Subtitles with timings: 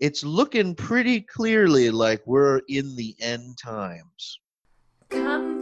[0.00, 4.40] it's looking pretty clearly like we're in the end times.
[5.10, 5.55] Comforter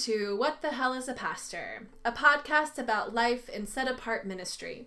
[0.00, 4.86] to What the Hell is a Pastor, a podcast about life in set apart ministry.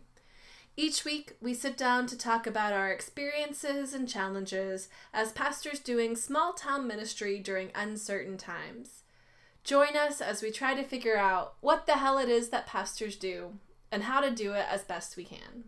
[0.75, 6.15] Each week, we sit down to talk about our experiences and challenges as pastors doing
[6.15, 9.03] small town ministry during uncertain times.
[9.63, 13.15] Join us as we try to figure out what the hell it is that pastors
[13.15, 13.59] do
[13.91, 15.65] and how to do it as best we can.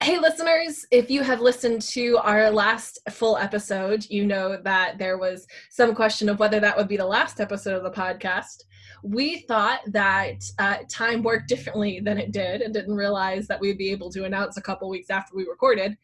[0.00, 5.18] Hey, listeners, if you have listened to our last full episode, you know that there
[5.18, 8.62] was some question of whether that would be the last episode of the podcast.
[9.02, 13.76] We thought that uh, time worked differently than it did and didn't realize that we'd
[13.76, 15.98] be able to announce a couple weeks after we recorded.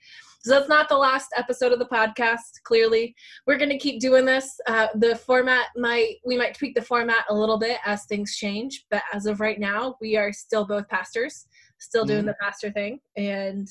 [0.45, 2.61] So that's not the last episode of the podcast.
[2.65, 3.15] Clearly,
[3.47, 4.61] we're going to keep doing this.
[4.67, 8.85] Uh, the format might we might tweak the format a little bit as things change,
[8.91, 11.47] but as of right now, we are still both pastors,
[11.79, 12.27] still doing Mhm.
[12.27, 13.69] the pastor thing, and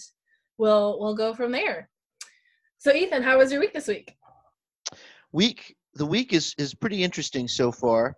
[0.57, 1.89] we'll we'll go from there.
[2.77, 4.15] So, Ethan, how was your week this week?
[5.31, 8.15] Week the week is is pretty interesting so far.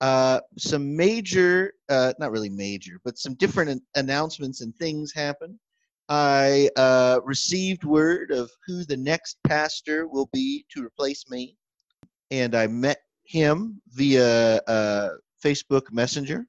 [0.00, 5.60] Uh, some major, uh, not really major, but some different an- announcements and things happen.
[6.08, 11.56] I uh, received word of who the next pastor will be to replace me,
[12.30, 15.10] and I met him via uh,
[15.44, 16.46] Facebook Messenger.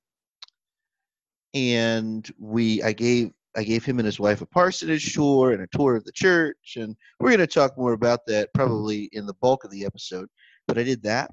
[1.53, 5.77] And we, I gave, I gave him and his wife a parsonage tour and a
[5.77, 9.33] tour of the church, and we're going to talk more about that probably in the
[9.35, 10.29] bulk of the episode.
[10.67, 11.31] But I did that.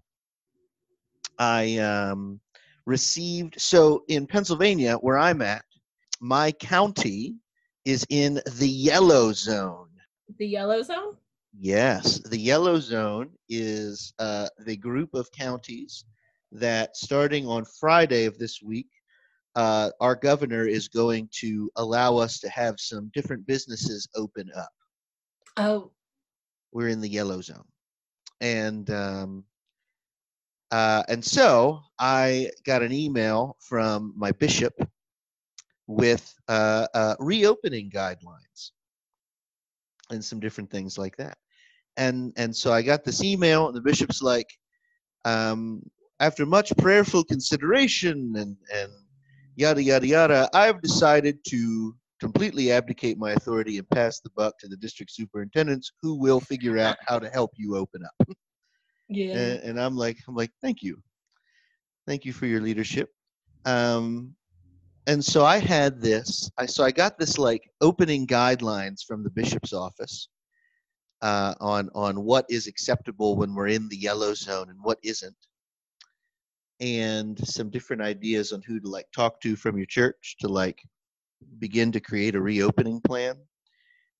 [1.39, 2.41] I um,
[2.86, 5.64] received so in Pennsylvania, where I'm at,
[6.20, 7.36] my county
[7.85, 9.89] is in the yellow zone.
[10.39, 11.14] The yellow zone?
[11.58, 16.05] Yes, the yellow zone is uh, the group of counties
[16.52, 18.89] that starting on Friday of this week,
[19.58, 24.70] uh, our governor is going to allow us to have some different businesses open up.
[25.57, 25.91] Oh,
[26.70, 27.67] We're in the yellow zone,
[28.41, 29.45] and um,
[30.70, 34.74] uh, and so I got an email from my bishop
[35.89, 38.70] with uh, uh, reopening guidelines
[40.11, 41.36] and some different things like that.
[41.97, 44.57] And and so I got this email, and the bishop's like,
[45.24, 45.83] um,
[46.20, 48.92] after much prayerful consideration and and
[49.58, 54.69] yada yada yada, I've decided to completely abdicate my authority and pass the buck to
[54.69, 58.29] the district superintendents, who will figure out how to help you open up.
[59.08, 59.36] yeah.
[59.36, 61.02] and, and I'm like, I'm like, thank you,
[62.07, 63.11] thank you for your leadership.
[63.64, 64.35] Um,
[65.08, 66.51] and so I had this.
[66.57, 70.29] I so I got this like opening guidelines from the bishop's office
[71.23, 75.36] uh, on on what is acceptable when we're in the yellow zone and what isn't,
[76.80, 80.80] and some different ideas on who to like talk to from your church to like
[81.58, 83.36] begin to create a reopening plan.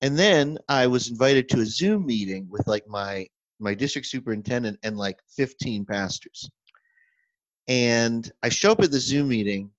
[0.01, 3.27] And then I was invited to a Zoom meeting with like my
[3.59, 6.49] my district superintendent and like 15 pastors.
[7.67, 9.69] And I show up at the Zoom meeting,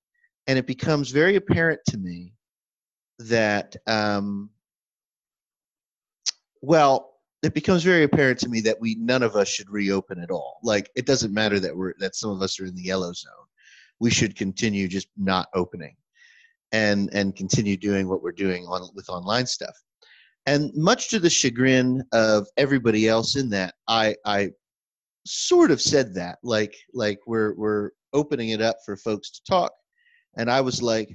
[0.46, 2.34] and it becomes very apparent to me
[3.18, 4.50] that, um,
[6.60, 7.09] well,
[7.42, 10.58] it becomes very apparent to me that we none of us should reopen at all.
[10.62, 13.32] Like it doesn't matter that we're that some of us are in the yellow zone.
[13.98, 15.96] We should continue just not opening,
[16.72, 19.74] and and continue doing what we're doing on with online stuff
[20.46, 24.50] and much to the chagrin of everybody else in that i i
[25.26, 29.72] sort of said that like like we're we're opening it up for folks to talk
[30.36, 31.08] and i was like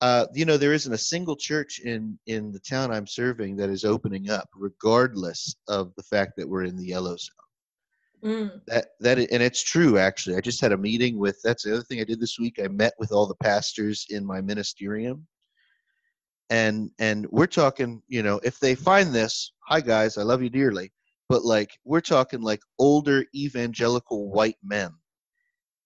[0.00, 3.70] uh, you know there isn't a single church in in the town i'm serving that
[3.70, 7.32] is opening up regardless of the fact that we're in the yellow zone.
[8.24, 8.60] Mm.
[8.66, 10.36] that that and it's true actually.
[10.36, 12.58] I just had a meeting with that's the other thing i did this week.
[12.62, 15.22] I met with all the pastors in my ministerium.
[16.48, 20.48] And and we're talking you know if they find this hi guys i love you
[20.48, 20.92] dearly
[21.28, 24.90] but like we're talking like older evangelical white men.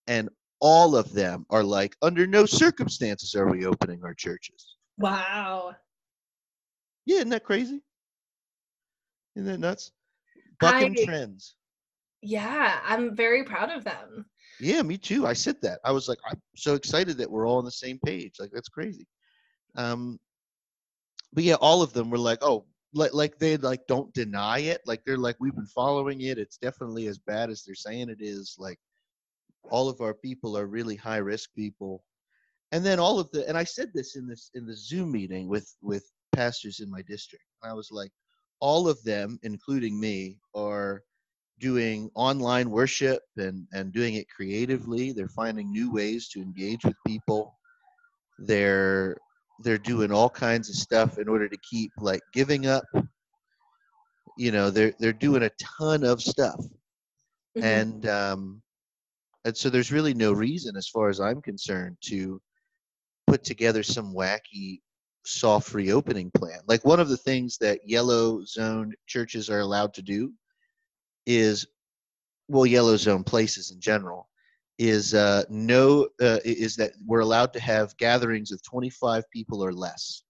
[0.06, 0.28] And
[0.60, 5.74] all of them are like under no circumstances are we opening our churches Wow.
[7.06, 7.80] yeah isn't that crazy
[9.36, 9.92] isn't that nuts
[10.60, 11.56] bucking I- trends
[12.22, 14.26] Yeah, I'm very proud of them.
[14.60, 15.26] Yeah, me too.
[15.26, 15.78] I said that.
[15.86, 18.34] I was like, I'm so excited that we're all on the same page.
[18.38, 19.06] Like that's crazy.
[19.74, 20.20] Um,
[21.32, 24.82] but yeah, all of them were like, "Oh, like like they like don't deny it
[24.84, 28.20] like they're like we've been following it it's definitely as bad as they're saying it
[28.20, 28.78] is like
[29.70, 32.02] all of our people are really high risk people.
[32.72, 35.48] And then all of the and i said this in this in the zoom meeting
[35.48, 38.12] with with pastors in my district i was like
[38.60, 41.02] all of them including me are
[41.60, 45.12] doing online worship and and doing it creatively.
[45.12, 47.54] They're finding new ways to engage with people.
[48.38, 49.16] They're
[49.62, 52.84] they're doing all kinds of stuff in order to keep like giving up.
[54.36, 56.60] You know they're they're doing a ton of stuff.
[57.56, 57.66] Mm-hmm.
[57.66, 58.62] and um
[59.44, 62.40] and so there's really no reason as far as i'm concerned to
[63.26, 64.80] put together some wacky
[65.24, 66.60] soft reopening plan.
[66.66, 70.32] Like one of the things that yellow zone churches are allowed to do
[71.26, 71.66] is
[72.48, 74.28] well yellow zone places in general
[74.78, 79.72] is uh, no uh, is that we're allowed to have gatherings of 25 people or
[79.72, 80.22] less.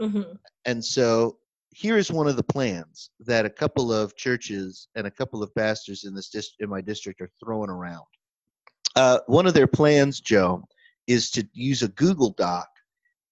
[0.00, 0.32] Mm-hmm.
[0.64, 1.38] and so
[1.70, 6.02] here's one of the plans that a couple of churches and a couple of pastors
[6.02, 8.06] in this dist- in my district are throwing around
[8.96, 10.62] uh, one of their plans joe
[11.06, 12.68] is to use a google doc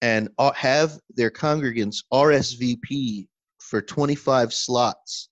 [0.01, 3.27] and uh, have their congregants rsvp
[3.59, 5.29] for 25 slots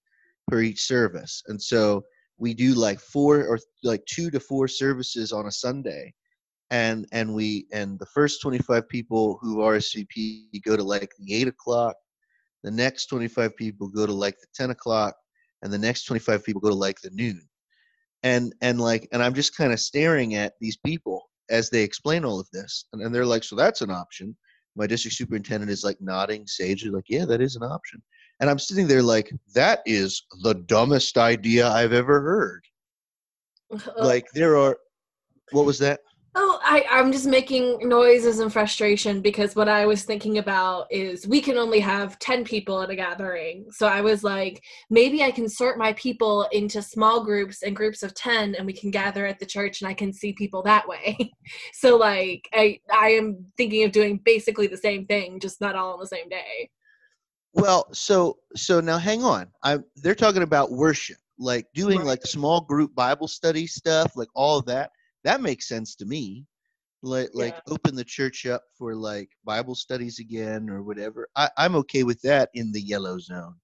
[0.47, 1.43] per each service.
[1.47, 2.03] And so
[2.37, 6.13] we do like four or like two to four services on a Sunday,
[6.71, 11.47] and and we and the first 25 people who RSVP go to like the eight
[11.47, 11.95] o'clock,
[12.63, 15.15] the next 25 people go to like the 10 o'clock,
[15.63, 17.41] and the next 25 people go to like the noon,
[18.23, 22.25] and and like and I'm just kind of staring at these people as they explain
[22.25, 24.35] all of this, and, and they're like, so that's an option.
[24.75, 28.01] My district superintendent is like nodding sagely, like, yeah, that is an option.
[28.39, 32.63] And I'm sitting there like, that is the dumbest idea I've ever heard.
[33.97, 34.77] like there are
[35.51, 35.99] what was that?
[36.41, 41.27] Oh, I, I'm just making noises and frustration because what I was thinking about is
[41.27, 43.65] we can only have 10 people at a gathering.
[43.71, 48.03] So I was like, maybe I can sort my people into small groups and groups
[48.03, 50.87] of 10 and we can gather at the church and I can see people that
[50.87, 51.17] way.
[51.73, 55.91] so like I I am thinking of doing basically the same thing, just not all
[55.91, 56.69] on the same day.
[57.51, 59.47] Well, so so now hang on.
[59.61, 64.59] I they're talking about worship, like doing like small group Bible study stuff, like all
[64.59, 64.91] of that.
[65.23, 66.45] That makes sense to me.
[67.01, 67.73] Like like yeah.
[67.73, 71.27] open the church up for like Bible studies again or whatever.
[71.35, 73.55] I, I'm okay with that in the yellow zone.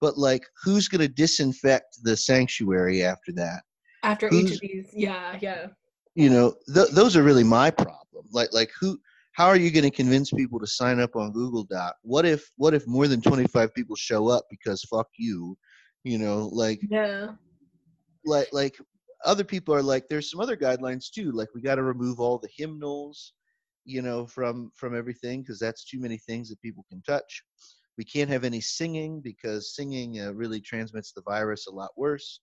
[0.00, 3.62] But like who's gonna disinfect the sanctuary after that?
[4.02, 5.66] After who's, each of these, yeah, yeah.
[6.14, 8.26] You know, th- those are really my problem.
[8.32, 8.98] Like like who
[9.32, 11.94] how are you going to convince people to sign up on Google Doc?
[12.02, 15.56] What if what if more than 25 people show up because fuck you,
[16.04, 17.28] you know, like yeah.
[18.24, 18.76] Like like
[19.24, 22.38] other people are like there's some other guidelines too, like we got to remove all
[22.38, 23.32] the hymnals,
[23.84, 27.42] you know, from from everything because that's too many things that people can touch.
[27.98, 32.40] We can't have any singing because singing uh, really transmits the virus a lot worse.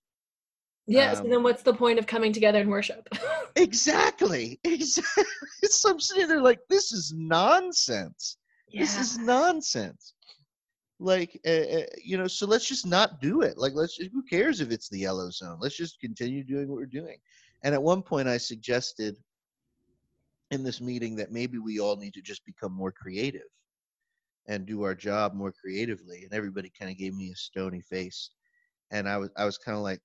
[0.88, 3.08] Yes, um, and then what's the point of coming together and worship?
[3.56, 4.58] exactly.
[4.64, 5.24] Exactly.
[5.64, 8.38] So I'm sitting there like, this is nonsense.
[8.70, 8.80] Yeah.
[8.80, 10.14] This is nonsense.
[11.00, 13.56] Like, uh, you know, so let's just not do it.
[13.56, 13.96] Like, let's.
[13.96, 15.58] Who cares if it's the yellow zone?
[15.60, 17.18] Let's just continue doing what we're doing.
[17.62, 19.16] And at one point, I suggested
[20.50, 23.42] in this meeting that maybe we all need to just become more creative
[24.48, 26.24] and do our job more creatively.
[26.24, 28.30] And everybody kind of gave me a stony face.
[28.90, 30.00] And I was, I was kind of like,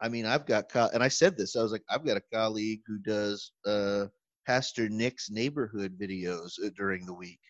[0.00, 2.22] I mean, I've got, co- and I said this, I was like, I've got a
[2.32, 4.06] colleague who does uh,
[4.46, 7.40] Pastor Nick's neighborhood videos uh, during the week,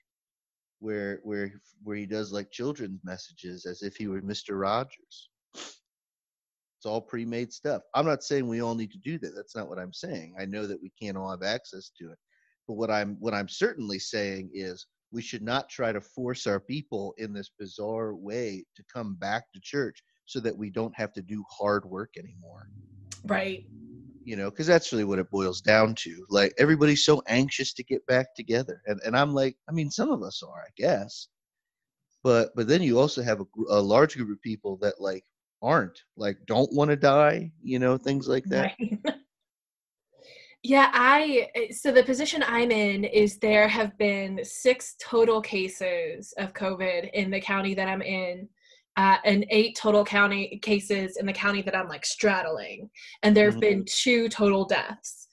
[0.83, 5.31] where where where he does like children's messages as if he were Mister Rogers.
[5.55, 7.83] It's all pre-made stuff.
[7.95, 9.37] I'm not saying we all need to do that.
[9.37, 10.35] That's not what I'm saying.
[10.41, 12.19] I know that we can't all have access to it.
[12.67, 16.59] But what I'm what I'm certainly saying is we should not try to force our
[16.59, 21.12] people in this bizarre way to come back to church so that we don't have
[21.12, 22.69] to do hard work anymore.
[23.25, 23.65] Right.
[24.25, 26.26] You know, because that's really what it boils down to.
[26.29, 30.11] Like everybody's so anxious to get back together, and and I'm like, I mean, some
[30.11, 31.29] of us are, I guess,
[32.23, 35.25] but but then you also have a, a large group of people that like
[35.62, 38.75] aren't like don't want to die, you know, things like that.
[38.81, 39.17] Right.
[40.64, 46.33] Yeah, I eh, so the position I'm in is there have been six total cases
[46.38, 48.49] of COVID in the county that I'm in
[48.97, 52.91] uh, and eight total county cases in the county that I'm like straddling,
[53.23, 53.79] and there have mm-hmm.
[53.79, 55.29] been two total deaths.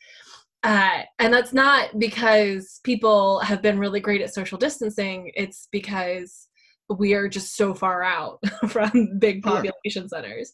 [0.64, 5.32] Uh, and that's not because people have been really great at social distancing.
[5.36, 6.48] It's because
[6.90, 10.54] we are just so far out from big population centers,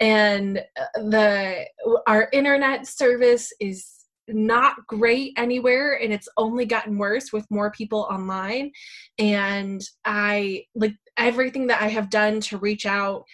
[0.00, 1.64] and uh, the
[2.06, 3.94] our internet service is
[4.28, 8.70] not great anywhere and it's only gotten worse with more people online
[9.18, 13.24] and i like everything that I have done to reach out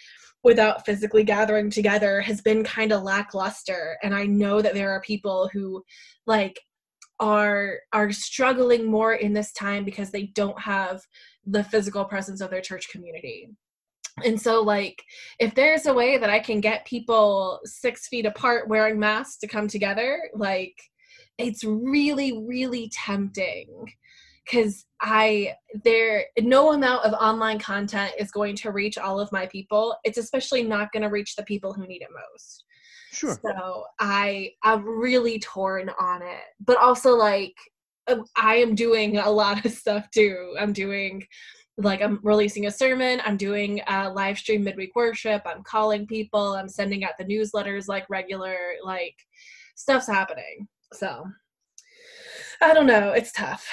[0.43, 3.97] without physically gathering together has been kind of lackluster.
[4.01, 5.83] And I know that there are people who
[6.25, 6.59] like
[7.19, 11.01] are are struggling more in this time because they don't have
[11.45, 13.49] the physical presence of their church community.
[14.25, 15.01] And so like
[15.39, 19.47] if there's a way that i can get people six feet apart wearing masks to
[19.47, 20.75] come together like
[21.37, 23.67] it's really really tempting.
[24.43, 29.47] Because i there no amount of online content is going to reach all of my
[29.47, 29.95] people.
[30.03, 32.63] It's especially not going to reach the people who need it most.
[33.13, 33.37] Sure.
[33.43, 36.43] so i i'm really torn on it.
[36.65, 37.55] But also like
[38.07, 40.55] um, i am doing a lot of stuff too.
[40.59, 41.23] I'm doing
[41.77, 43.21] like i'm releasing a sermon.
[43.25, 45.41] I'm doing a live stream midweek worship.
[45.45, 46.53] I'm calling people.
[46.53, 49.15] I'm sending out the newsletters like regular like
[49.75, 50.67] stuff's happening.
[50.93, 51.25] So
[52.61, 53.13] i don't know.
[53.13, 53.67] It's tough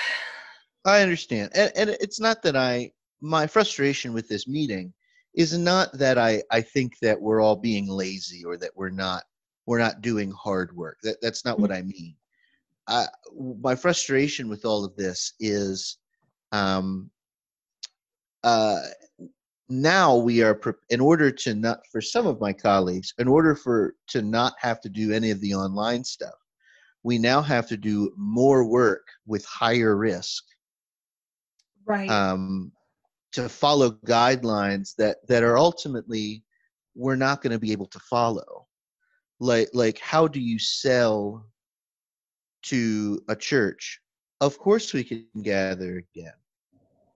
[0.89, 4.93] I understand, and, and it's not that I my frustration with this meeting
[5.35, 9.25] is not that I I think that we're all being lazy or that we're not
[9.67, 10.99] we're not doing hard work.
[11.03, 12.15] That that's not what I mean.
[12.89, 13.07] I,
[13.61, 15.99] my frustration with all of this is,
[16.53, 17.11] um,
[18.43, 18.81] uh,
[19.69, 23.95] now we are in order to not for some of my colleagues in order for
[24.09, 26.35] to not have to do any of the online stuff
[27.03, 30.45] we now have to do more work with higher risk
[31.89, 32.09] right.
[32.11, 32.73] um,
[33.33, 36.45] to follow guidelines that that are ultimately
[36.95, 38.67] we're not going to be able to follow.
[39.41, 41.47] Like like how do you sell
[42.65, 44.01] to a church?
[44.41, 46.33] Of course we can gather again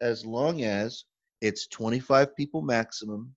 [0.00, 1.04] as long as
[1.40, 3.34] it's 25 people maximum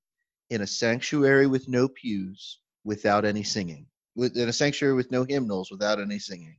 [0.50, 5.24] in a sanctuary with no pews without any singing with in a sanctuary with no
[5.24, 6.58] hymnals without any singing.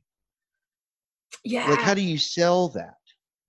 [1.43, 1.69] Yeah.
[1.69, 2.97] like how do you sell that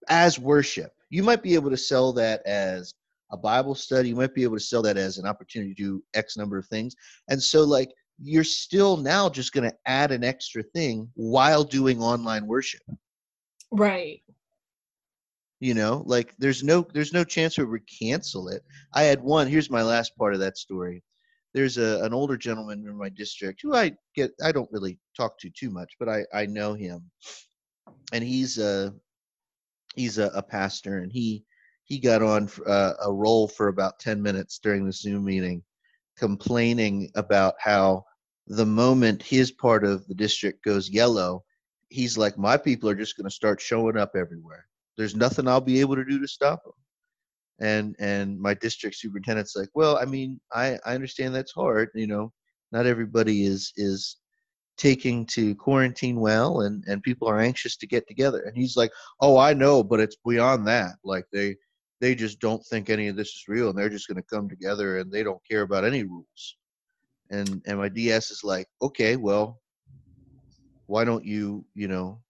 [0.08, 2.94] as worship you might be able to sell that as
[3.30, 4.10] a bible study.
[4.10, 6.66] You might be able to sell that as an opportunity to do x number of
[6.66, 6.94] things.
[7.28, 12.02] And so like you're still now just going to add an extra thing while doing
[12.02, 12.80] online worship.
[13.70, 14.22] Right.
[15.60, 18.62] You know like there's no there's no chance we cancel it.
[18.94, 21.02] I had one here's my last part of that story.
[21.54, 25.38] There's a, an older gentleman in my district who i get i don't really talk
[25.40, 27.10] to too much but i i know him.
[28.12, 28.94] And he's a
[29.98, 31.44] he's a, a pastor and he
[31.84, 35.62] he got on uh, a roll for about 10 minutes during the zoom meeting
[36.16, 38.04] complaining about how
[38.46, 41.42] the moment his part of the district goes yellow
[41.88, 44.66] he's like my people are just going to start showing up everywhere.
[44.96, 46.72] There's nothing i'll be able to do to stop them
[47.60, 52.06] and and my district superintendent's like well i mean i i understand that's hard you
[52.06, 52.32] know
[52.72, 54.16] not everybody is is
[54.78, 58.92] taking to quarantine well and and people are anxious to get together and he's like
[59.20, 60.92] oh i know but it's beyond that.
[61.04, 61.56] Like they
[62.00, 64.48] they just don't think any of this is real and they're just going to come
[64.48, 66.56] together and they don't care about any rules.
[67.30, 69.60] And and my ds is like okay well
[70.86, 72.20] why don't you you know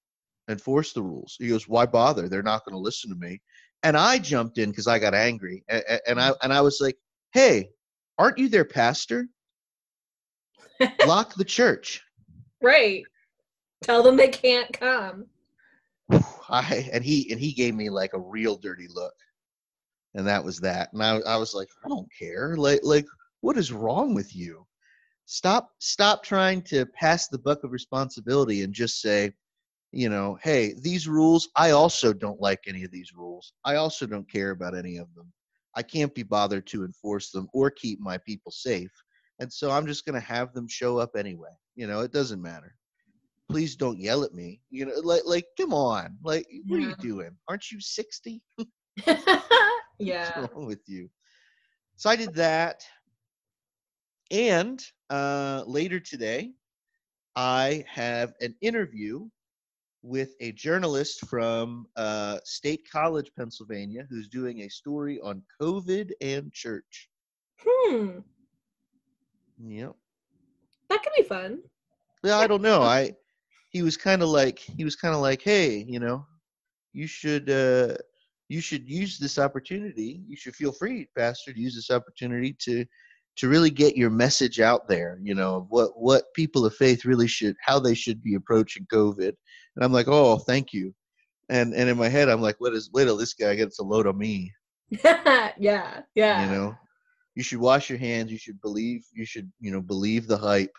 [0.49, 1.37] enforce the rules?
[1.39, 2.29] He goes why bother?
[2.29, 3.41] They're not going to listen to me.
[3.83, 6.97] And i jumped in because i got angry and, and i and i was like
[7.33, 7.71] hey
[8.17, 9.29] aren't you their pastor?
[11.07, 12.03] Lock the church
[12.63, 13.05] right
[13.83, 15.27] tell them they can't come
[16.49, 19.15] I and he and he gave me like a real dirty look,
[20.15, 20.93] and that was that.
[20.93, 22.57] And I I was like, I don't care.
[22.57, 23.07] Like like
[23.41, 24.67] what is wrong with you?
[25.27, 29.33] Stop stop trying to pass the buck of responsibility and just say,
[29.93, 31.49] you know, hey, these rules.
[31.57, 33.53] I also don't like any of these rules.
[33.65, 35.31] I also don't care about any of them.
[35.75, 38.91] I can't be bothered to enforce them or keep my people safe,
[39.41, 41.51] and so I'm just going to have them show up anyway.
[41.77, 42.75] You know, it doesn't matter
[43.49, 44.61] please don't yell at me.
[44.71, 47.31] You know, like like come on, like what are you doing?
[47.49, 48.43] Aren't you sixty?
[49.99, 51.09] yeah What's wrong with you?
[51.97, 52.83] So I did that,
[54.31, 56.53] and uh, later today,
[57.37, 59.29] I have an interview
[60.03, 66.53] with a journalist from uh, State College, Pennsylvania, who's doing a story on COVID and
[66.53, 67.09] church.
[67.61, 68.21] hmm
[69.65, 69.93] Yep.
[70.89, 71.61] that could be fun
[72.23, 72.83] Yeah, I don't know.
[72.83, 73.13] I
[73.71, 76.27] he was kind of like he was kind of like, hey, you know,
[76.93, 77.97] you should uh
[78.49, 80.23] you should use this opportunity.
[80.27, 82.85] You should feel free, Pastor, to use this opportunity to
[83.37, 85.19] to really get your message out there.
[85.23, 89.33] You know what what people of faith really should how they should be approaching COVID.
[89.77, 90.95] And I'm like, oh, thank you.
[91.51, 93.85] And and in my head, I'm like, what is wait till this guy gets a
[93.85, 94.53] load of me.
[95.05, 96.77] yeah yeah You know,
[97.39, 98.33] you should wash your hands.
[98.33, 99.07] You should believe.
[99.13, 100.77] You should you know believe the hype.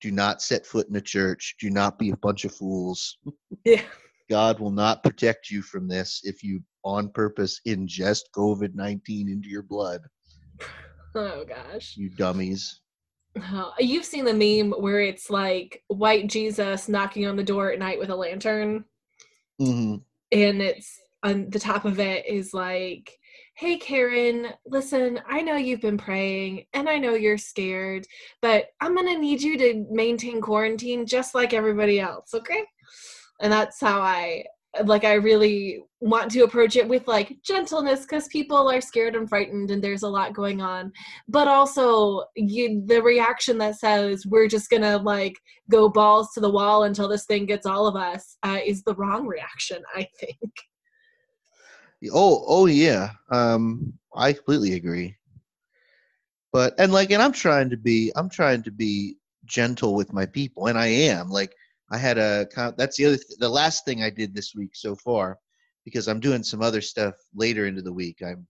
[0.00, 1.56] Do not set foot in a church.
[1.60, 3.18] Do not be a bunch of fools.
[3.66, 3.82] yeah
[4.30, 9.50] God will not protect you from this if you on purpose ingest COVID 19 into
[9.50, 10.00] your blood.
[11.12, 11.96] Oh gosh.
[11.96, 12.82] You dummies.
[13.36, 17.80] Oh, you've seen the meme where it's like white Jesus knocking on the door at
[17.80, 18.84] night with a lantern,
[19.58, 19.96] hmm
[20.30, 23.18] and it's on the top of it is like,
[23.60, 28.06] "Hey Karen, listen, I know you've been praying, and I know you're scared,
[28.40, 32.64] but I'm gonna need you to maintain quarantine just like everybody else, okay?"
[33.42, 34.44] And that's how I
[34.84, 35.04] like.
[35.04, 39.70] I really want to approach it with like gentleness because people are scared and frightened,
[39.70, 40.90] and there's a lot going on
[41.28, 45.36] but also you the reaction that says we're just gonna like
[45.70, 48.94] go balls to the wall until this thing gets all of us uh, is the
[48.94, 50.38] wrong reaction i think
[52.12, 53.10] Oh, oh yeah.
[53.30, 55.16] Um, I completely agree.
[56.52, 60.26] But and like, and I'm trying to be, I'm trying to be gentle with my
[60.26, 61.28] people, and I am.
[61.30, 61.54] Like,
[61.92, 62.46] I had a.
[62.76, 65.38] That's the other, th- the last thing I did this week so far,
[65.84, 68.18] because I'm doing some other stuff later into the week.
[68.24, 68.46] I'm.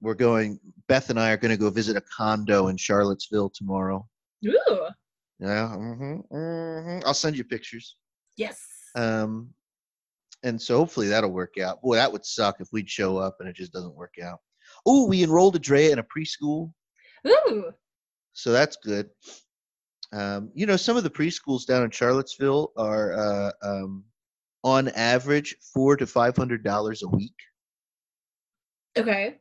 [0.00, 0.58] We're going.
[0.88, 4.06] Beth and I are going to go visit a condo in Charlottesville tomorrow.
[4.46, 4.86] Ooh.
[5.38, 5.68] Yeah.
[5.74, 7.96] hmm hmm I'll send you pictures.
[8.36, 8.58] yes
[8.94, 9.52] Um,
[10.42, 11.82] and so hopefully that'll work out.
[11.82, 14.38] Boy, that would suck if we'd show up and it just doesn't work out.
[14.86, 16.72] Oh, we enrolled Adrea in a preschool,
[17.26, 17.72] Ooh.
[18.32, 19.10] so that's good.
[20.12, 24.04] Um, you know, some of the preschools down in Charlottesville are, uh, um,
[24.64, 27.34] on average, four to five hundred dollars a week,
[28.96, 29.36] okay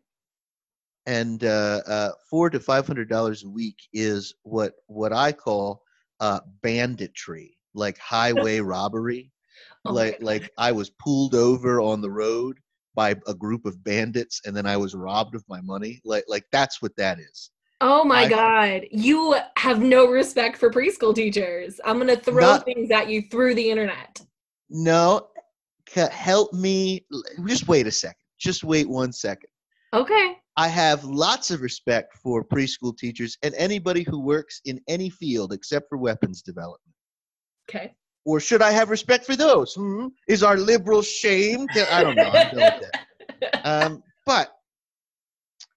[1.06, 5.84] and uh, uh, four to five hundred dollars a week is what what I call
[6.20, 9.32] uh, banditry, like highway robbery.
[9.86, 12.60] Oh like like I was pulled over on the road
[12.94, 16.02] by a group of bandits and then I was robbed of my money.
[16.06, 17.50] Like like that's what that is.
[17.82, 22.66] oh my I- god you have no respect for preschool teachers i'm gonna throw Not-
[22.66, 24.22] things at you through the internet
[24.70, 25.28] No,
[25.96, 27.06] help me.
[27.48, 28.16] Just wait a second.
[28.40, 29.50] Just wait one second.
[29.94, 35.10] okay I have lots of respect for preschool teachers and anybody who works in any
[35.10, 36.94] field except for weapons development.
[37.70, 37.94] okay
[38.26, 39.74] Or should I have respect for those?
[39.74, 40.08] Hmm?
[40.28, 41.68] Is our liberal shame?
[41.92, 42.30] I don't know.
[42.30, 43.64] I'm done with that.
[43.66, 44.52] um, but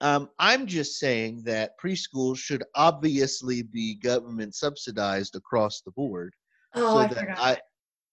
[0.00, 6.35] um, I'm just saying that preschools should obviously be government subsidized across the board,
[6.74, 7.59] oh so i that forgot I,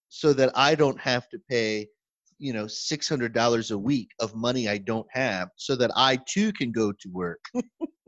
[0.08, 1.88] so that I don't have to pay,
[2.38, 6.18] you know, six hundred dollars a week of money I don't have, so that I
[6.26, 7.44] too can go to work.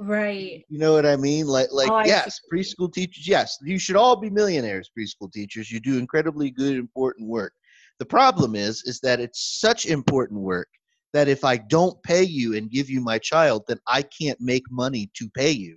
[0.00, 1.46] right You know what I mean?
[1.46, 2.08] Like, like Oh, I see.
[2.08, 3.26] yes, preschool teachers.
[3.28, 4.90] Yes, you should all be millionaires.
[4.96, 7.52] Preschool teachers, you do incredibly good, important work.
[7.98, 10.68] The problem is, is that it's such important work
[11.12, 14.62] that if I don't pay you and give you my child, then I can't make
[14.70, 15.76] money to pay you.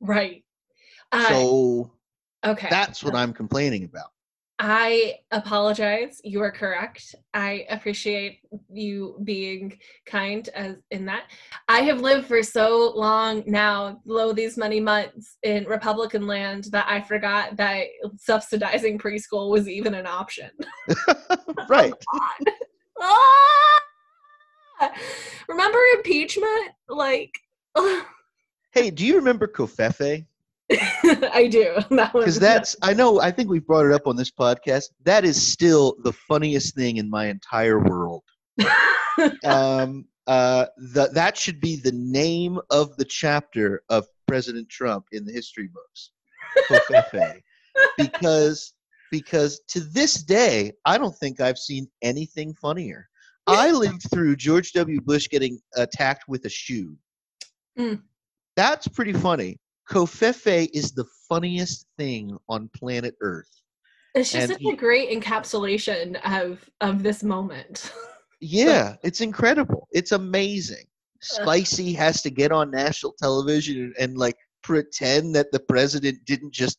[0.00, 0.44] right
[1.12, 1.92] uh, So
[2.44, 4.10] okay that's what I'm complaining about.
[4.64, 6.20] I apologize.
[6.22, 7.16] You are correct.
[7.34, 8.38] I appreciate
[8.72, 11.24] you being kind as in that.
[11.66, 16.86] I have lived for so long now, low these many months in Republican land that
[16.88, 17.86] I forgot that
[18.18, 20.50] subsidizing preschool was even an option.
[21.68, 21.92] right.
[23.04, 24.92] Ah!
[25.48, 26.70] Remember impeachment?
[26.88, 27.34] Like
[28.70, 30.24] Hey, do you remember covfefe?
[31.32, 31.76] I do.
[31.90, 34.84] Because was that's I know I think we've brought it up on this podcast.
[35.04, 38.22] That is still the funniest thing in my entire world.
[39.44, 45.24] um, uh, the, that should be the name of the chapter of President Trump in
[45.24, 46.10] the history books,
[47.98, 48.74] because
[49.10, 53.08] because to this day, I don't think I've seen anything funnier.
[53.46, 55.00] I lived through George W.
[55.00, 56.96] Bush getting attacked with a shoe.
[57.78, 58.02] Mm.
[58.56, 59.58] That's pretty funny.
[59.88, 63.50] Covfefe is the funniest thing on planet Earth.
[64.14, 67.92] It's just And such he- a great encapsulation of of this moment.
[68.44, 69.86] Yeah, it's incredible.
[69.92, 70.84] It's amazing.
[71.20, 76.52] Spicy has to get on national television and, and like pretend that the president didn't
[76.52, 76.78] just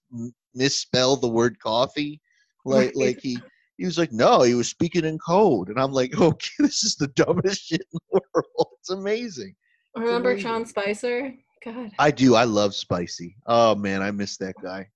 [0.53, 2.19] misspell the word coffee.
[2.65, 3.37] Like like he
[3.77, 6.95] he was like, no, he was speaking in code, and I'm like, okay, this is
[6.95, 8.67] the dumbest shit in the world.
[8.79, 9.55] It's amazing.
[9.95, 10.51] Remember amazing.
[10.51, 11.33] Sean Spicer?
[11.63, 11.91] God.
[11.99, 12.35] I do.
[12.35, 13.35] I love Spicy.
[13.45, 14.89] Oh man, I miss that guy.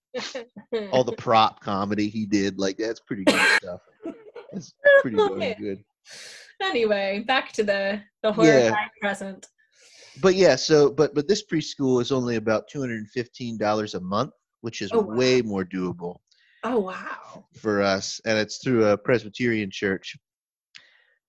[0.92, 3.82] All the prop comedy he did, like that's pretty good stuff.
[4.54, 5.84] It's pretty good.
[6.62, 8.88] anyway, back to the the horrifying Yeah.
[9.02, 9.48] present.
[10.22, 14.92] but yeah so but but this preschool is only about $215 a month which is
[14.94, 15.16] Oh, wow.
[15.16, 16.18] way more doable
[16.64, 17.46] Oh wow.
[17.54, 20.18] for us and it's through a presbyterian church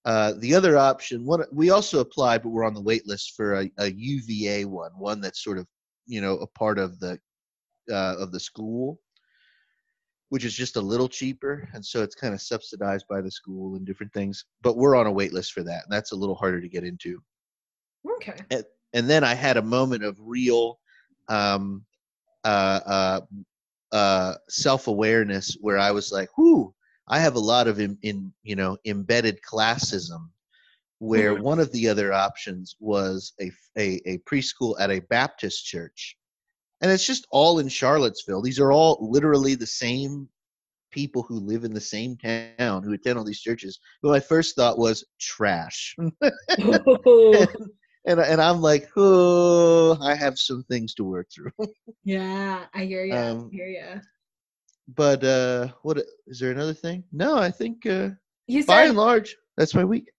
[0.09, 3.61] uh, the other option one we also applied but we're on the wait list for
[3.61, 5.67] a, a uva one one that's sort of
[6.07, 7.19] you know a part of the
[7.91, 8.99] uh, of the school
[10.31, 13.77] which is just a little cheaper, and so it's kind of subsidized by the school
[13.77, 14.45] and different things.
[14.63, 16.85] But we're on a wait list for that, and that's a little harder to get
[16.85, 17.23] into.
[18.17, 18.37] Okay.
[18.51, 20.79] And, and then I had a moment of real
[21.29, 21.85] um,
[22.45, 23.21] uh, uh,
[23.93, 26.75] uh, self awareness where I was like, "Whoo,
[27.09, 30.31] I have a lot of in, in you know embedded classism."
[31.01, 31.43] Where Mhm.
[31.43, 36.17] one of the other options was a, a a preschool at a Baptist church,
[36.81, 38.43] and it's just all in Charlottesville.
[38.43, 40.29] These are all literally the same
[40.91, 43.57] people who live in the same town who attend all these churches.
[43.79, 45.97] But my first thought was trash,
[48.07, 51.53] and and I'm like, oh, I have some things to work through.
[52.05, 53.17] yeah, I hear you.
[53.17, 54.01] Um, I hear you.
[54.95, 57.05] But uh, what is there another thing?
[57.13, 58.11] No, I think uh,
[58.47, 60.11] You by said and large, that's my week.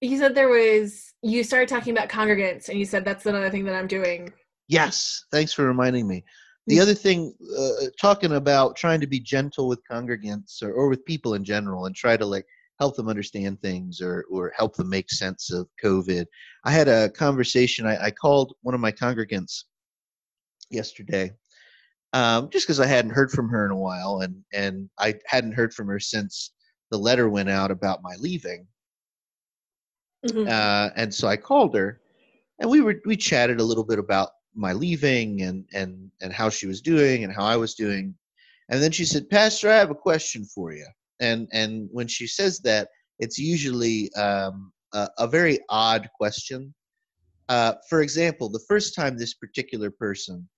[0.00, 3.64] you said there was you started talking about congregants, and you said that's another thing
[3.64, 4.32] that I'm doing.
[4.68, 6.24] Yes, thanks for reminding me.
[6.66, 6.82] The Mm.
[6.82, 11.34] other thing, uh, talking about trying to be gentle with congregants or, or with people
[11.34, 12.46] in general, and try to like
[12.80, 16.24] help them understand things or or help them make sense of COVID.
[16.64, 17.86] I had a conversation.
[17.86, 19.64] I, I called one of my congregants
[20.70, 21.32] yesterday,
[22.14, 25.52] um, just because I hadn't heard from her in a while, and and I hadn't
[25.52, 26.52] heard from her since
[26.90, 28.66] the letter went out about my leaving.
[30.24, 30.48] Mhm.
[30.48, 32.00] uh, and so I called her,
[32.60, 36.48] and we were we chatted a little bit about my leaving and and and how
[36.48, 38.14] she was doing and how I was doing,
[38.70, 40.86] and then she said, "Pastor, I have a question for you."
[41.18, 46.72] And and when she says that, it's usually um, a, a very odd question.
[47.48, 50.48] Uh, for example, the first time this particular person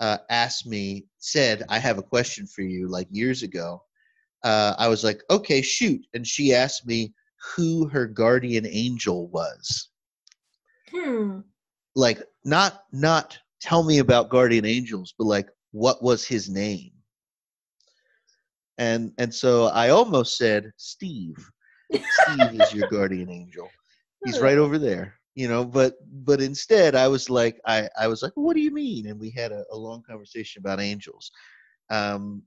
[0.00, 3.82] uh, asked me, said, "I have a question for you," like years ago,
[4.42, 7.14] uh, I was like, "Okay, shoot," and she asked me
[7.54, 9.88] who her guardian angel was.
[10.90, 11.40] Hmm.
[11.94, 16.90] like not not tell me about guardian angels but like what was his name?
[18.78, 21.36] And and so i almost said steve.
[21.92, 23.68] Steve is your guardian angel.
[24.24, 28.22] He's right over there you know but but instead i was like i i was
[28.22, 29.06] like what do you mean?
[29.06, 31.30] And we had a, a long conversation about angels.
[31.88, 32.42] Um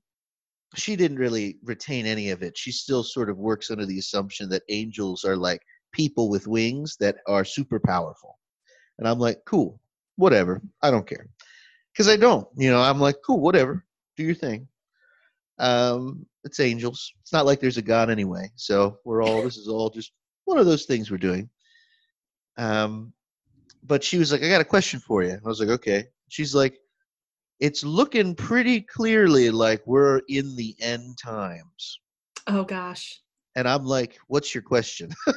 [0.76, 2.58] she didn't really retain any of it.
[2.58, 6.98] She still sort of works under the assumption that angels are like people with wings
[7.00, 8.38] that are super powerful.
[8.98, 9.80] And i'm like cool
[10.16, 11.28] whatever i don't care.
[11.94, 13.86] Because i don't you know i'm like cool whatever
[14.18, 14.68] do your thing.
[15.60, 17.14] Um it's angels.
[17.22, 20.12] It's not like there's a god anyway so we're all this is all just
[20.46, 21.50] one of those things we're doing
[22.58, 23.14] um
[23.84, 25.34] but she was like i got a question for you.
[25.34, 26.06] I was like okay.
[26.30, 26.80] She's like
[27.60, 32.00] it's looking pretty clearly like we're in the end times.
[32.48, 33.22] Oh gosh.
[33.56, 35.12] and i'm like what's your question?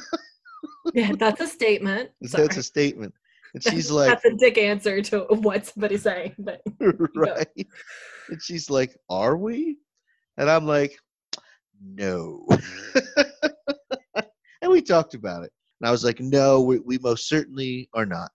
[0.93, 2.11] Yeah, that's a statement.
[2.21, 3.13] that's a statement.
[3.53, 6.61] And she's like that's a dick answer to what somebody's saying, but
[7.15, 7.47] right.
[8.29, 9.77] and she's like are we?
[10.37, 10.97] And i'm like
[11.83, 12.47] no.
[14.61, 18.05] And we talked about it and i was like no we, we most certainly are
[18.05, 18.31] not.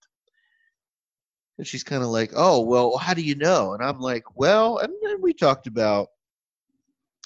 [1.58, 3.74] And she's kind of like oh well how do you know?
[3.74, 6.08] And i'm like well and then we talked about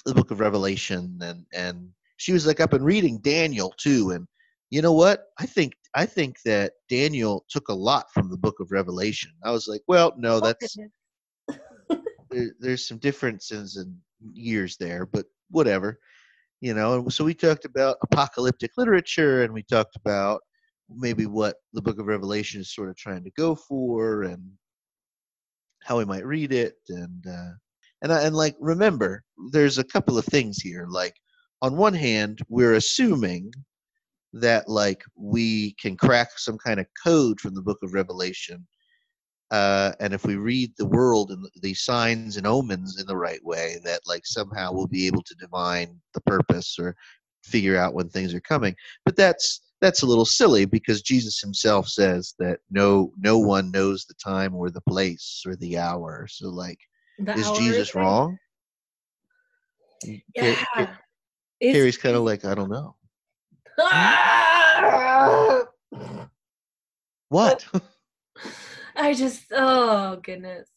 [0.05, 4.27] the book of revelation and and she was like i've been reading daniel too and
[4.69, 5.27] you know what?
[5.39, 9.31] I think i think that daniel took a lot from the book of revelation.
[9.43, 10.77] I was like well no oh, that's
[12.29, 13.97] there, there's some differences in
[14.33, 15.99] years there, but whatever,
[16.61, 17.07] you know.
[17.09, 20.41] So we talked about apocalyptic literature, and we talked about
[20.89, 24.43] maybe what the Book of Revelation is sort of trying to go for, and
[25.83, 27.51] how we might read it, and uh,
[28.01, 30.87] and and like remember, there's a couple of things here.
[30.89, 31.15] Like
[31.61, 33.51] on one hand, we're assuming
[34.33, 38.67] that like we can crack some kind of code from the Book of Revelation
[39.51, 43.43] uh, and if we read the world and the signs and omens in the right
[43.45, 46.95] way, that like somehow we'll be able to divine the purpose or
[47.43, 48.75] figure out when things are coming.
[49.05, 54.05] But that's that's a little silly because Jesus himself says that no no one knows
[54.05, 56.27] the time or the place or the hour.
[56.29, 56.79] So like,
[57.19, 58.01] The is Jesus thing?
[58.01, 58.39] wrong?
[60.35, 60.55] Yeah.
[60.75, 60.97] Ca-
[61.59, 62.95] It's- Carrie's kind of like, I don't know.
[63.79, 65.63] Ah!
[67.29, 67.65] What?
[68.97, 70.69] I just oh goodness.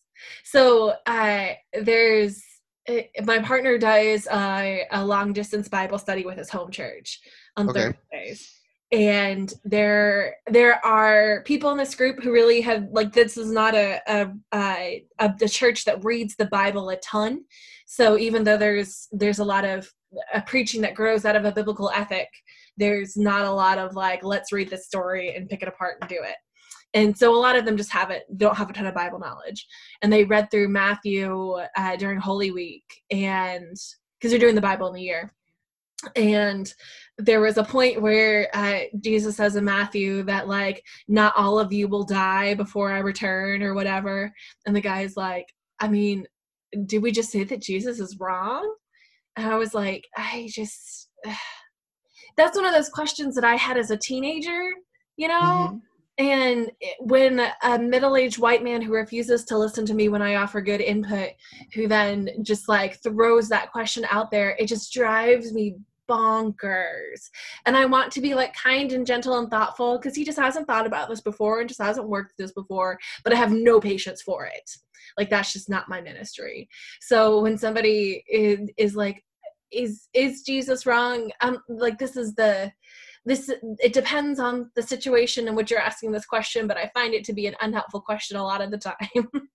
[0.45, 2.43] So I there's
[2.87, 7.21] eh, my partner does uh, a long distance Bible study with his home church
[7.57, 7.95] on Okay.
[8.13, 8.57] Thursdays.
[8.93, 13.75] And there there are people in this group who really have like this is not
[13.75, 17.45] a a, a, a the church that reads the Bible a ton.
[17.87, 19.91] So even though there's there's a lot of
[20.35, 22.29] a preaching that grows out of a biblical ethic,
[22.77, 26.11] there's not a lot of like let's read this story and pick it apart and
[26.11, 26.37] do it
[26.95, 29.67] and so a lot of them just haven't don't have a ton of bible knowledge
[30.03, 33.77] and they read through matthew uh, during holy week and
[34.21, 35.33] because they're doing the Bible in the year.
[36.17, 36.73] And
[37.19, 41.73] there was a point where uh, Jesus says in Matthew that like not all of
[41.73, 44.33] you will die before I return or whatever,
[44.67, 45.47] and the guy's like,
[45.79, 46.27] I mean,
[46.87, 48.75] did we just say that Jesus is wrong?
[49.37, 51.09] And I was like, I just
[52.37, 54.71] that's one of those questions that I had as a teenager,
[55.17, 55.35] you know.
[55.35, 55.77] Mm-hmm.
[56.21, 60.35] And when a middle aged white man who refuses to listen to me when I
[60.35, 61.31] offer good input,
[61.73, 67.31] who then just like throws that question out there, it just drives me bonkers.
[67.65, 70.67] And I want to be like kind and gentle and thoughtful because he just hasn't
[70.67, 74.21] thought about this before and just hasn't worked this before, but I have no patience
[74.21, 74.71] for it.
[75.17, 76.69] Like that's just not my ministry.
[77.01, 79.25] So when somebody is, is like,
[79.73, 81.31] is is Jesus wrong?
[81.41, 82.73] Um like this is the
[83.27, 87.15] this it depends on the situation in which you're asking this question but i find
[87.15, 88.97] it to be an unhelpful question a lot of the time.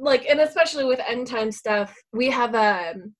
[0.00, 3.14] Like and especially with end time stuff we have a um,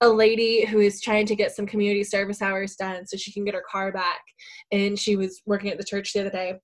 [0.00, 3.44] a lady who is trying to get some community service hours done so she can
[3.44, 4.22] get her car back
[4.72, 6.54] and she was working at the church the other day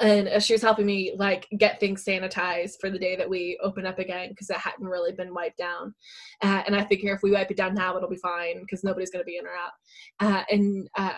[0.00, 3.58] and uh, she was helping me like get things sanitized for the day that we
[3.62, 5.94] open up again because it hadn't really been wiped down.
[6.42, 9.10] Uh, and i figure if we wipe it down now it'll be fine because nobody's
[9.10, 9.72] going to be in or out.
[10.20, 11.12] Uh, and uh,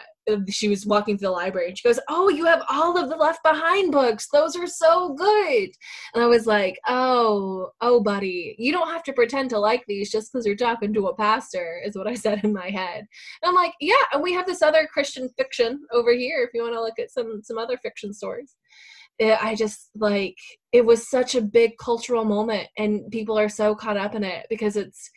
[0.48, 3.16] she was walking through the library and she goes oh you have all of the
[3.16, 4.28] left behind books.
[4.32, 5.70] Those are so good.
[6.14, 10.10] And i was like oh oh buddy you don't have to pretend to like these
[10.10, 13.06] just because you're talking to a pastor is what i said in my head.
[13.42, 16.62] And i'm like yeah and we have this other christian fiction over here if you
[16.62, 18.56] want to look at some some other fiction stories.
[19.18, 20.36] It, I just like
[20.72, 24.46] it was such a big cultural moment, and people are so caught up in it
[24.50, 25.10] because it's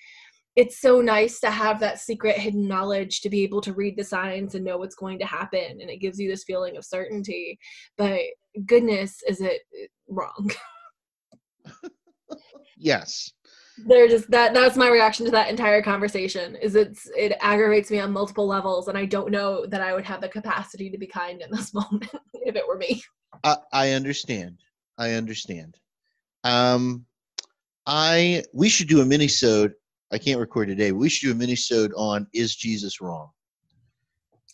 [0.60, 4.04] it's so nice to have that secret hidden knowledge to be able to read the
[4.04, 7.58] signs and know what's going to happen, and it gives you this feeling of certainty.
[7.98, 8.20] But
[8.66, 9.62] goodness, is it
[10.08, 10.52] wrong?
[12.78, 13.34] yes
[13.86, 18.00] they're just that that's my reaction to that entire conversation is it's it aggravates me
[18.00, 21.08] on multiple levels and i don't know that i would have the capacity to be
[21.08, 23.02] kind in this moment if it were me
[23.44, 24.60] I, I understand.
[24.98, 25.78] I understand.
[26.44, 27.06] Um,
[27.86, 29.74] I we should do a mini-sode.
[30.12, 30.92] I can't record today.
[30.92, 33.30] We should do a mini-sode on is Jesus wrong?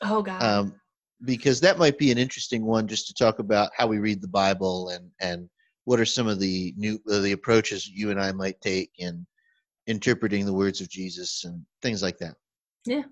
[0.02, 0.42] Oh God.
[0.42, 0.76] Um,
[1.24, 4.28] because that might be an interesting one just to talk about how we read the
[4.28, 5.50] Bible and and
[5.86, 9.26] what are some of the new uh, the approaches you and I might take in
[9.88, 12.36] interpreting the words of Jesus and things like that.
[12.86, 13.04] Yeah.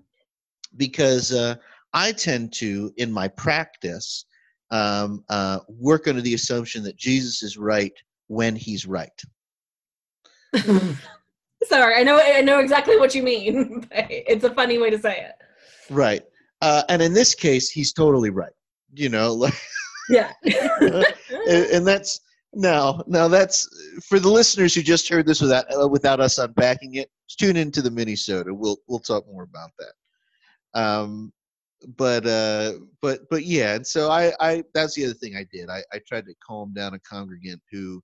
[0.76, 1.56] Because uh,
[1.92, 4.26] I tend to, in my practice,
[4.70, 7.92] um, uh, work under the assumption that Jesus is right
[8.26, 9.22] when he's right.
[11.64, 13.86] Sorry, I know I know exactly what you mean.
[13.92, 15.34] it's a funny way to say it.
[15.90, 16.22] Right,
[16.60, 18.52] uh, and in this case, he's totally right.
[18.92, 19.54] You know, like
[20.08, 21.04] yeah, and,
[21.48, 22.20] and, that's
[22.52, 23.68] now now that's
[24.06, 27.10] for the listeners who just heard this without uh, without us unpacking it.
[27.38, 28.46] Tune into the mini-sode.
[28.50, 30.80] We'll we'll talk more about that.
[30.80, 31.32] Um,
[31.96, 32.72] but uh
[33.02, 36.00] but but yeah and so i i that's the other thing i did i i
[36.06, 38.02] tried to calm down a congregant who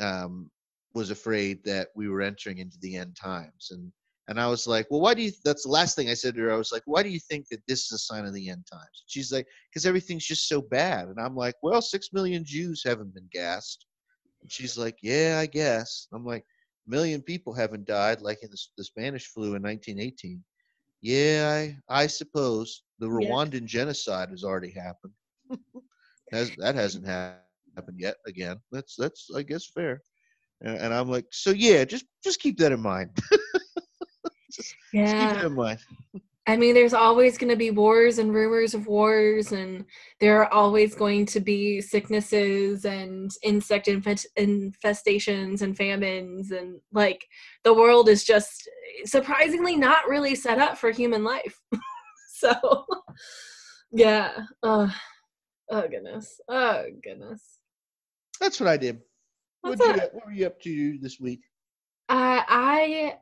[0.00, 0.50] um
[0.94, 3.92] was afraid that we were entering into the end times and
[4.28, 6.40] and i was like well why do you that's the last thing i said to
[6.40, 8.48] her i was like why do you think that this is a sign of the
[8.48, 12.44] end times she's like because everything's just so bad and i'm like well six million
[12.44, 13.86] jews haven't been gassed
[14.42, 16.44] and she's like yeah i guess i'm like
[16.86, 20.42] a million people haven't died like in the, the spanish flu in 1918
[21.00, 21.48] yeah,
[21.88, 23.66] I, I suppose the Rwandan yeah.
[23.66, 25.12] genocide has already happened.
[26.32, 28.16] has that hasn't happened yet?
[28.26, 30.02] Again, that's that's I guess fair.
[30.60, 33.10] And, and I'm like, so yeah, just just keep that in mind.
[34.52, 35.04] just, yeah.
[35.04, 35.78] Just keep that in mind.
[36.48, 39.84] I mean, there's always going to be wars and rumors of wars, and
[40.18, 46.50] there are always going to be sicknesses and insect infestations and famines.
[46.50, 47.26] And like
[47.64, 48.66] the world is just
[49.04, 51.60] surprisingly not really set up for human life.
[52.34, 52.54] so,
[53.92, 54.30] yeah.
[54.62, 54.88] Uh,
[55.70, 56.40] oh, goodness.
[56.48, 57.58] Oh, goodness.
[58.40, 59.00] That's what I did.
[59.60, 61.40] What, you, what were you up to this week?
[62.08, 63.16] Uh, I,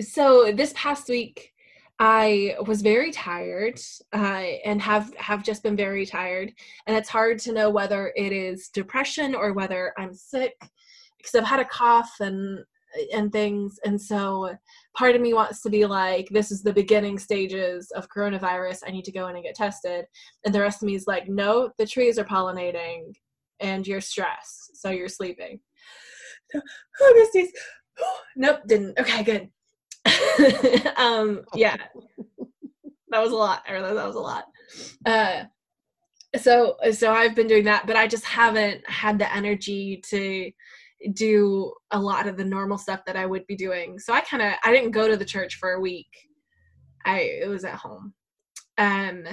[0.00, 1.52] so this past week,
[1.98, 3.80] I was very tired
[4.12, 6.52] uh, and have have just been very tired,
[6.86, 10.54] and it's hard to know whether it is depression or whether I'm sick
[11.16, 12.64] because I've had a cough and
[13.12, 14.56] and things, and so
[14.96, 18.82] part of me wants to be like, this is the beginning stages of coronavirus.
[18.86, 20.04] I need to go in and get tested,
[20.44, 23.14] and the rest of me is like, no, the trees are pollinating,
[23.60, 25.60] and you're stressed, so you're sleeping.
[26.54, 27.52] Oh, Misty's.
[28.36, 28.98] nope, didn't.
[28.98, 29.48] Okay, good.
[30.96, 31.76] um, yeah,
[33.08, 33.62] that was a lot.
[33.66, 34.44] I realized that was a lot.
[35.06, 35.44] Uh,
[36.36, 40.50] so so I've been doing that, but I just haven't had the energy to
[41.12, 43.98] do a lot of the normal stuff that I would be doing.
[43.98, 46.08] So I kind of I didn't go to the church for a week.
[47.04, 48.14] I it was at home.
[48.78, 49.24] Um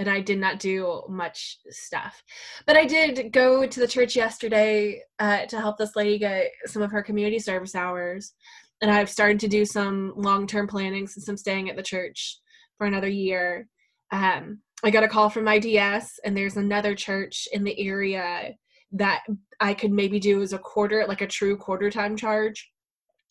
[0.00, 2.24] and I did not do much stuff.
[2.66, 6.80] But I did go to the church yesterday uh, to help this lady get some
[6.80, 8.32] of her community service hours.
[8.80, 12.38] And I've started to do some long term planning since I'm staying at the church
[12.78, 13.68] for another year.
[14.10, 18.54] Um, I got a call from my DS, and there's another church in the area
[18.92, 19.20] that
[19.60, 22.70] I could maybe do as a quarter, like a true quarter time charge,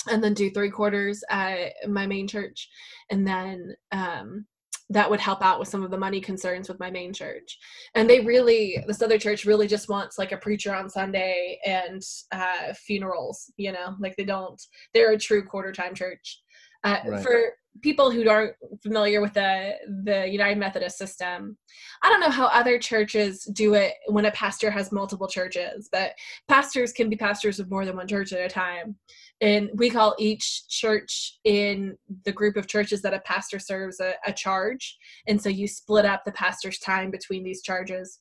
[0.07, 2.69] and then do three quarters at my main church,
[3.09, 4.45] and then um,
[4.89, 7.57] that would help out with some of the money concerns with my main church.
[7.93, 12.01] And they really, this other church really just wants like a preacher on Sunday and
[12.31, 14.59] uh, funerals, you know, like they don't,
[14.93, 16.41] they're a true quarter time church.
[16.83, 17.23] Uh, right.
[17.23, 21.57] For people who aren't familiar with the the United Methodist system,
[22.03, 26.11] I don't know how other churches do it when a pastor has multiple churches, but
[26.47, 28.95] pastors can be pastors of more than one church at a time.
[29.41, 34.13] And we call each church in the group of churches that a pastor serves a,
[34.25, 34.97] a, charge.
[35.27, 38.19] And so you split up the pastor's time between these charges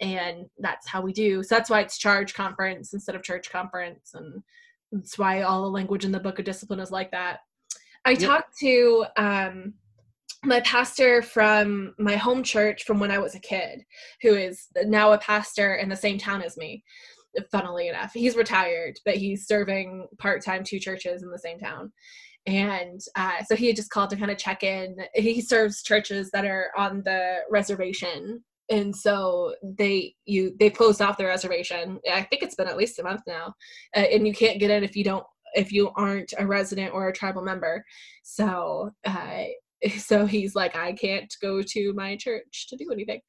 [0.00, 1.44] and that's how we do.
[1.44, 4.42] So that's why it's charge conference instead of church conference and
[4.90, 7.40] that's why all the language in the book of discipline is like that
[8.06, 8.20] i yep.
[8.20, 9.74] talked to um,
[10.44, 13.80] my pastor from my home church from when i was a kid
[14.22, 16.82] who is now a pastor in the same town as me
[17.50, 18.12] funnily enough.
[18.12, 21.92] He's retired, but he's serving part time two churches in the same town.
[22.46, 24.96] And uh, so he had just called to kind of check in.
[25.14, 28.44] He serves churches that are on the reservation.
[28.70, 32.00] And so they you they closed off the reservation.
[32.12, 33.54] I think it's been at least a month now,
[33.96, 35.24] uh, and you can't get in if you don't
[35.56, 37.84] if you aren't a resident or a tribal member.
[38.22, 39.44] So uh,
[39.98, 43.20] so he's like, I can't go to my church to do anything.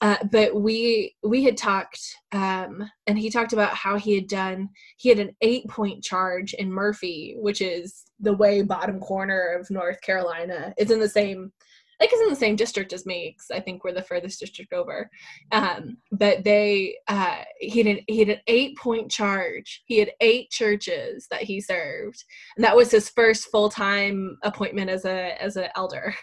[0.00, 2.00] Uh, but we we had talked
[2.32, 6.52] um, and he talked about how he had done he had an eight point charge
[6.54, 11.52] in murphy which is the way bottom corner of north carolina it's in the same
[12.00, 15.10] like it's in the same district as me i think we're the furthest district over
[15.52, 20.10] um, but they uh, he had an, he had an eight point charge he had
[20.20, 22.24] eight churches that he served
[22.56, 26.14] and that was his first full-time appointment as a as an elder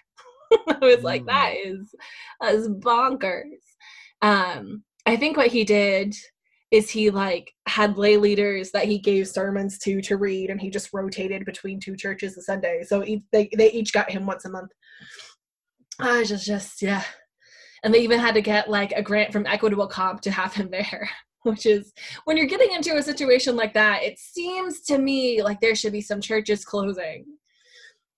[0.67, 1.73] I was like, that mm.
[1.73, 1.95] is
[2.39, 3.62] that's bonkers.
[4.21, 6.15] Um, I think what he did
[6.69, 10.69] is he like had lay leaders that he gave sermons to to read, and he
[10.69, 12.84] just rotated between two churches a Sunday.
[12.84, 14.71] So he, they they each got him once a month.
[15.99, 17.04] I was just just yeah,
[17.84, 20.69] and they even had to get like a grant from Equitable Comp to have him
[20.71, 21.10] there.
[21.43, 21.91] Which is
[22.25, 25.91] when you're getting into a situation like that, it seems to me like there should
[25.91, 27.25] be some churches closing.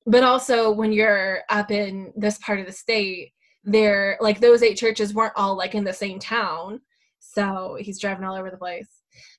[0.06, 3.32] But also when you're up in this part of the state
[3.64, 6.82] they're like those eight churches weren't all like in the same town.
[7.20, 8.90] So he's driving all over the place.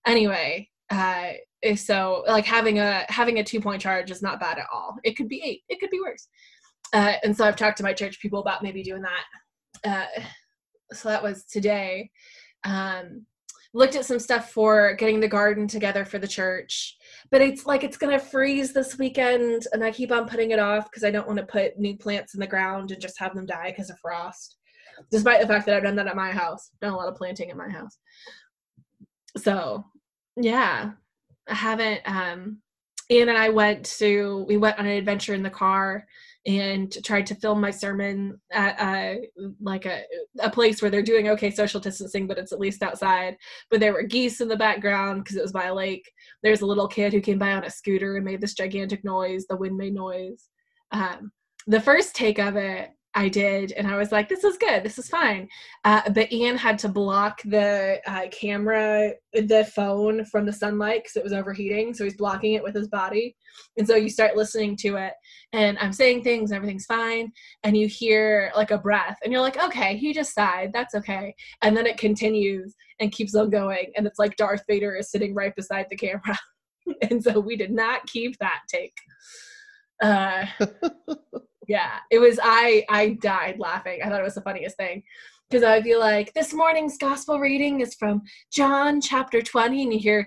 [0.07, 1.33] Anyway uh
[1.77, 4.97] so like having a having a two point charge is not bad at all.
[5.05, 5.62] It could be eight.
[5.68, 6.29] It could be worse
[6.95, 9.25] uh and so i've talked to my church people about maybe doing that.
[9.89, 10.23] Uh
[10.93, 12.11] so that was today.
[12.65, 13.27] Um
[13.75, 16.97] looked at some stuff for getting the garden together for the church.
[17.33, 20.89] But it's like it's gonna freeze this weekend and i keep on putting it off
[20.91, 23.47] because i don't want to put new plants in the ground and just have them
[23.47, 24.57] die because of frost.
[25.11, 26.71] Despite the fact that i've done that at my house.
[26.81, 27.99] Done a lot of planting at my house.
[29.37, 29.85] So
[30.37, 30.93] yeah.
[31.49, 32.59] I haven't um
[33.11, 36.07] ian and i went to we went on an adventure in the car
[36.47, 39.21] and tried to film my sermon at uh,
[39.63, 40.03] like a,
[40.41, 43.37] a place where they're doing okay social distancing, but it's at least outside.
[43.71, 46.11] But there were geese in the background because it was by a lake.
[46.43, 49.47] There's a little kid who came by on a scooter and made this gigantic noise.
[49.47, 50.49] The wind made noise.
[50.93, 51.33] Um,
[51.67, 54.83] the first take of it, I did, and I was like, "This is good.
[54.83, 55.48] This is fine."
[55.85, 61.16] Uh, but Ian had to block the uh, camera, the phone from the sunlight because
[61.16, 61.94] it was overheating.
[61.94, 63.37] So he's blocking it with his body,
[63.77, 65.12] and so you start listening to it,
[65.53, 69.62] and I'm saying things, everything's fine, and you hear like a breath, and you're like,
[69.62, 70.72] "Okay, he just sighed.
[70.72, 74.96] That's okay." And then it continues and keeps on going, and it's like Darth Vader
[74.96, 76.37] is sitting right beside the camera,
[77.11, 78.96] and so we did not keep that take.
[80.03, 80.46] Uh,
[81.68, 84.00] yeah it was i i died laughing.
[84.03, 85.03] I thought it was the funniest thing.
[85.50, 89.98] Because i'd be like this morning's gospel reading is from john chapter 20 and you
[89.98, 90.27] hear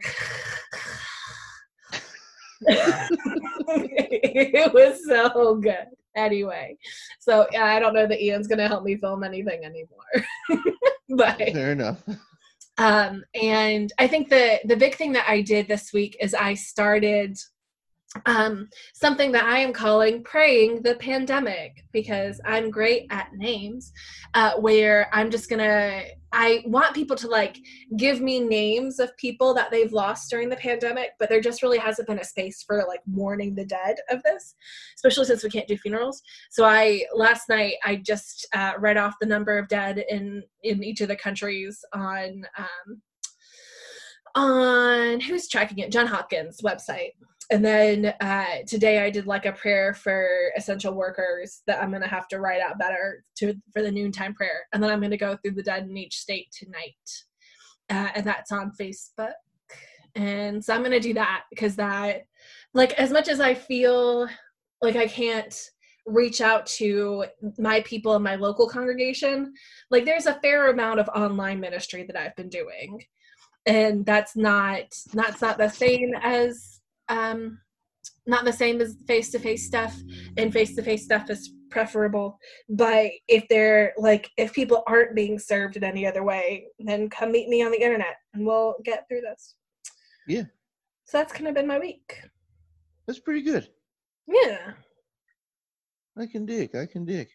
[2.61, 5.85] it was so good.
[6.15, 6.75] Anyway
[7.19, 10.25] so yeah, i don't know that ian's gonna help me film anything anymore.
[11.09, 12.03] But fair enough.
[12.77, 16.53] um and i think the the big thing that i did this week is i
[16.53, 17.38] started
[18.26, 23.91] um, something that I am calling praying the pandemic because I'm great at names.
[24.34, 27.57] Uh, where I'm just gonna, I want people to like
[27.97, 31.78] give me names of people that they've lost during the pandemic, but there just really
[31.78, 34.55] hasn't been a space for like mourning the dead of this,
[34.95, 36.22] especially since we can't do funerals.
[36.51, 40.84] So I last night I just uh, read off the number of dead in in
[40.84, 43.01] each of the countries on um,
[44.36, 47.11] on who's tracking it, John Hopkins website
[47.49, 52.07] and then uh, today I did like a prayer for essential workers that I'm gonna
[52.07, 55.37] have to write out better to for the noontime prayer, and then I'm gonna go
[55.37, 56.95] through the dead in each state tonight,
[57.89, 59.33] uh, and that's on Facebook,
[60.15, 62.23] and so I'm gonna do that because that,
[62.73, 64.27] like, as much as I feel
[64.81, 65.57] like I can't
[66.05, 67.25] reach out to
[67.57, 69.53] my people in my local congregation,
[69.91, 73.03] like there's a fair amount of online ministry that I've been doing,
[73.65, 74.83] and that's not
[75.13, 76.76] that's not the same as
[77.10, 77.60] um,
[78.26, 79.95] not the same as face to face stuff,
[80.38, 82.39] and face to face stuff is preferable.
[82.70, 87.32] But if they're like, if people aren't being served in any other way, then come
[87.32, 89.55] meet me on the internet and we'll get through this.
[90.28, 90.43] Yeah.
[91.05, 92.22] So that's kind of been my week.
[93.05, 93.70] That's pretty good.
[94.28, 94.74] Yeah.
[96.18, 96.76] I can dig.
[96.76, 97.28] I can dig.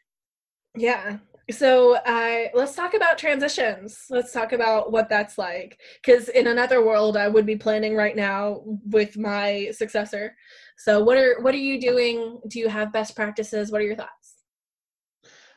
[0.76, 1.18] Yeah
[1.50, 4.06] so uh, let's talk about transitions.
[4.10, 5.80] Let's talk about what that's like.
[6.04, 10.36] Because in another world i would be planning right now with my successor.
[10.78, 12.40] So what are what are you doing?
[12.48, 13.70] Do you have best practices?
[13.70, 14.36] What are your thoughts?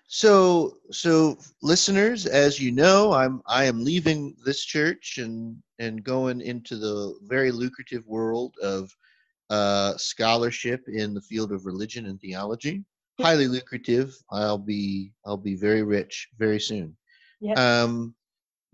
[0.07, 6.41] So so listeners as you know i'm i am leaving this church and and going
[6.41, 8.95] into the very lucrative world of
[9.49, 12.83] uh, scholarship in the field of religion and theology
[13.22, 14.16] highly lucrative.
[14.32, 16.95] I'll be I'll be very rich very soon.
[17.41, 17.57] Yep.
[17.57, 18.16] Um,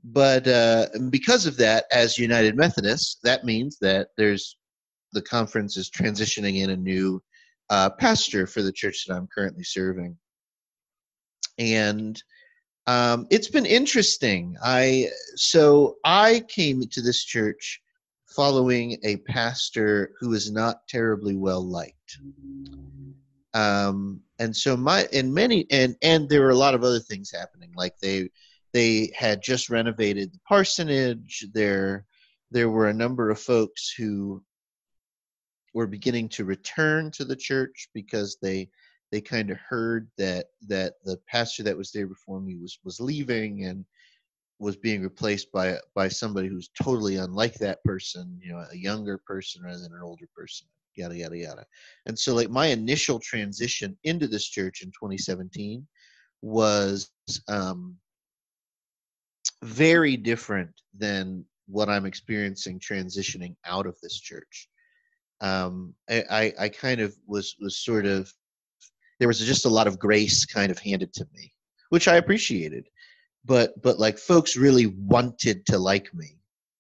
[0.04, 4.58] but uh, because of that, as United Methodists, that means that there's
[5.14, 7.22] the conference is transitioning in a new
[7.70, 10.18] uh, pastor for the church that I'm currently serving,
[11.60, 12.22] and
[12.88, 14.58] um, it's been interesting.
[14.64, 17.82] I so I came to this church
[18.36, 22.18] following a pastor who is not terribly well liked
[23.54, 27.32] um, and so my and many and and there were a lot of other things
[27.32, 28.30] happening like they
[28.74, 31.46] they had just renovated the parsonage.
[31.54, 32.06] There
[32.52, 34.44] there were a number of folks who
[35.74, 38.70] were beginning to return to the church because they
[39.12, 43.00] they kind of heard that that the pastor that was there before me was was
[43.00, 43.86] leaving and
[44.60, 49.18] was being replaced by by somebody who's totally unlike that person you know a younger
[49.18, 51.66] person rather than an older person yada yada yada.
[52.06, 55.86] And so like my initial transition into this church in 2017
[56.42, 57.10] was
[57.48, 57.96] um
[59.64, 64.70] very different than what i'm experiencing transitioning out of this church.
[65.40, 68.32] Um i i, I kind of was was sort of
[69.20, 71.54] there was just a lot of grace kind of handed to me
[71.92, 72.88] which i appreciated.
[73.46, 76.38] But but like folks really wanted to like me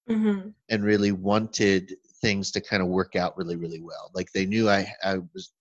[0.09, 0.49] mm-hmm.
[0.69, 4.11] and really wanted things to kind of work out really really well.
[4.13, 5.51] Like they knew i i was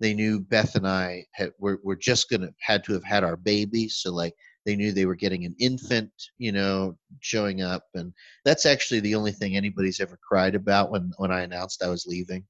[0.00, 3.36] they knew beth and i had were, were just gonna had to have had our
[3.36, 4.34] baby so like
[4.66, 8.12] they knew they were getting an infant you know showing up and
[8.44, 12.06] that's actually the only thing anybody's ever cried about when when i announced i was
[12.06, 12.44] leaving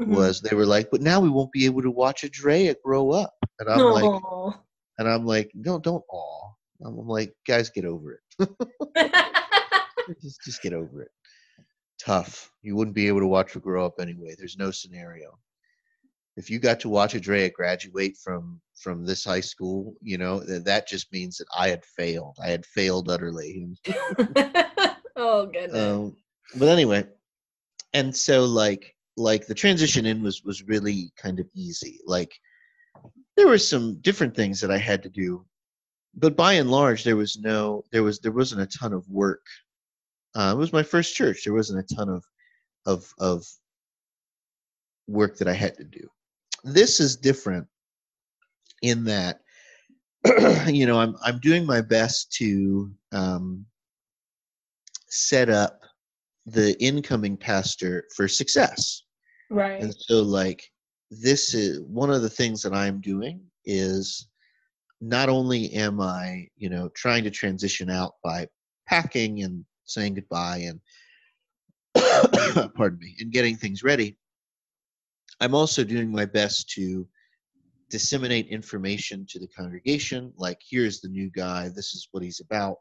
[0.00, 0.14] mm-hmm.
[0.14, 3.34] was they were like but now we won't be able to watch Adrea grow up.
[3.60, 4.42] And i'm Aww.
[4.46, 4.54] like
[4.98, 8.50] and i'm like no don't all i'm like guys get over it.
[10.22, 11.10] Just just get over it
[12.00, 12.50] tough.
[12.62, 14.34] You wouldn't be able to watch her grow up anyway.
[14.36, 15.38] There's no scenario.
[16.36, 20.64] If you got to watch Adrea graduate from from this high school, you know that
[20.64, 22.36] that just means that I had failed.
[22.42, 23.68] I had failed utterly.
[25.16, 25.76] oh goodness.
[25.76, 26.16] Um,
[26.56, 27.06] but anyway,
[27.92, 32.00] and so like like the transition in was was really kind of easy.
[32.06, 32.32] Like
[33.36, 35.44] there were some different things that I had to do,
[36.14, 39.44] but by and large there was no there was there wasn't a ton of work
[40.34, 41.44] uh, it was my first church.
[41.44, 42.24] There wasn't a ton of
[42.86, 43.46] of of
[45.06, 46.08] work that I had to do.
[46.64, 47.66] This is different
[48.82, 49.40] in that
[50.66, 53.66] you know I'm I'm doing my best to um,
[55.08, 55.80] set up
[56.46, 59.02] the incoming pastor for success.
[59.50, 59.82] Right.
[59.82, 60.64] And so like
[61.10, 64.28] this is one of the things that I'm doing is
[65.00, 68.46] not only am I, you know, trying to transition out by
[68.86, 70.80] packing and saying goodbye and
[72.74, 74.16] pardon me and getting things ready
[75.40, 77.06] i'm also doing my best to
[77.90, 82.76] disseminate information to the congregation like here's the new guy this is what he's about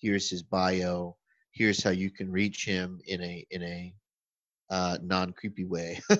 [0.00, 1.14] here's his bio
[1.52, 3.94] here's how you can reach him in a in a
[4.70, 6.00] uh, non creepy way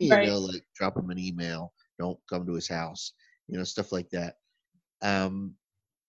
[0.00, 0.26] you right.
[0.26, 3.12] know like drop him an email don't come to his house
[3.46, 4.36] you know stuff like that
[5.02, 5.54] um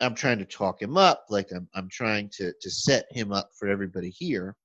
[0.02, 3.52] I'm trying to talk him up, like I'm I'm trying to to set him up
[3.58, 4.56] for everybody here,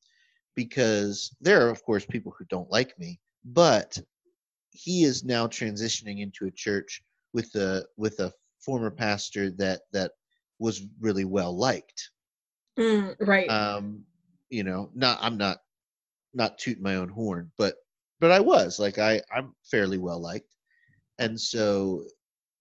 [0.55, 3.99] because there are of course people who don't like me, but
[4.71, 10.13] he is now transitioning into a church with a with a former pastor that that
[10.59, 12.11] was really well liked.
[12.79, 13.49] Mm, right.
[13.49, 14.05] Um,
[14.49, 15.59] you know, not I'm not
[16.35, 17.77] not tooting my own horn, but
[18.21, 20.55] but I was like I I'm fairly well liked,
[21.19, 22.05] and so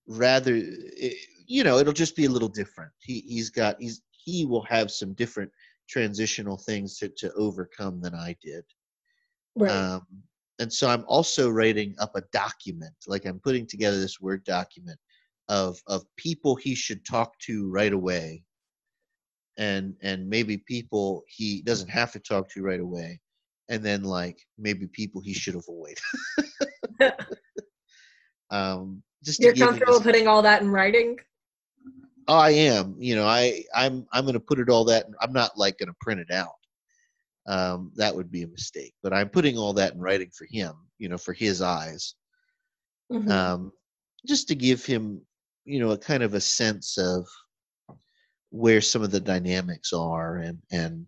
[0.08, 1.18] rather it,
[1.48, 2.92] you know it'll just be a little different.
[3.00, 5.52] He he's got he's he will have some different
[5.90, 8.64] transitional things to to overcome than I did.
[9.56, 9.72] right.
[9.72, 10.02] Um,
[10.60, 14.98] and so I'm also writing up a document, like I'm putting together this word document
[15.50, 18.44] of of people he should talk to right away,
[19.58, 23.20] and and maybe people he doesn't have to talk to right away,
[23.70, 25.98] and then like maybe people he should avoid.
[28.50, 31.18] um, just You're comfortable putting all that in writing?
[32.28, 32.96] Oh, I am.
[33.00, 35.06] You know, I I'm I'm going to put it all that.
[35.22, 36.54] I'm not like going to print it out.
[37.48, 38.94] Um, that would be a mistake.
[39.04, 40.74] But I'm putting all that in writing for him.
[40.98, 42.16] You know, for his eyes,
[43.12, 43.30] Mhm.
[43.30, 43.72] um,
[44.26, 45.22] just to give him,
[45.66, 47.28] you know, a kind of a sense of
[48.50, 51.06] where some of the dynamics are and and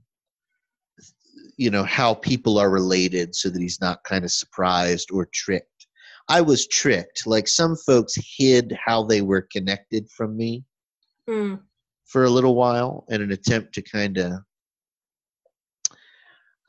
[1.57, 5.88] you know how people are related, so that he's not kind of surprised or tricked.
[6.30, 7.26] I was tricked.
[7.26, 10.63] Like some folks hid how they were connected from me
[11.30, 11.59] Mm,
[12.05, 14.34] for a little while in an attempt to kind of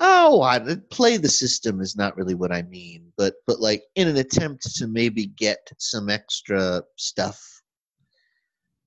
[0.00, 4.09] oh I, play the system is not really what i mean but but like in
[4.09, 7.40] an attempt to maybe get some extra stuff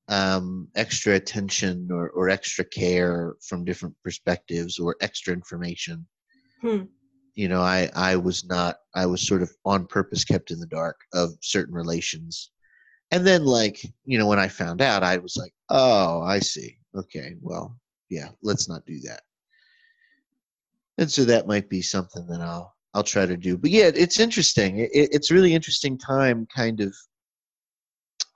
[0.10, 6.06] um extra attention or, or extra care from different perspectives or extra information
[6.62, 6.84] Hmm.
[7.34, 10.68] you know i i was not i was sort of on purpose kept in the
[10.68, 12.52] dark of certain relations
[13.12, 16.78] and then like you know when i found out i was like oh i see.
[16.96, 17.78] Okay well
[18.10, 19.22] yeah let's not do that.
[20.98, 23.58] And so that might be something that i'll i'll try to do.
[23.58, 24.80] But yeah it's interesting.
[24.80, 26.94] It, it's really interesting time kind of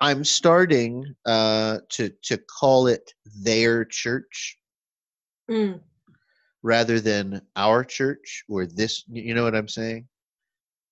[0.01, 3.13] i'm starting uh to to call it
[3.43, 4.57] their church.
[5.49, 5.80] Mm.
[6.63, 10.07] rather than our church or this you know what i'm saying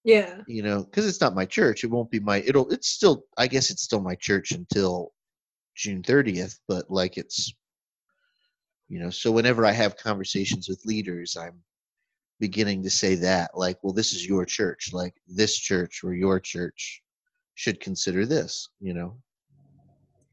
[0.04, 0.42] Yeah.
[0.48, 3.48] you know because it's not my church it won't be my it'll it's still i
[3.48, 5.14] guess it's still my church until
[5.76, 7.54] june 30th but like it's
[8.90, 11.62] you know so whenever i have conversations with leaders i'm
[12.40, 16.40] beginning to say that like well this is your church like this church or your
[16.40, 17.02] church
[17.56, 19.16] should consider this you know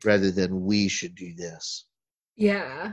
[0.04, 1.84] rather than we should do this
[2.36, 2.92] Yeah.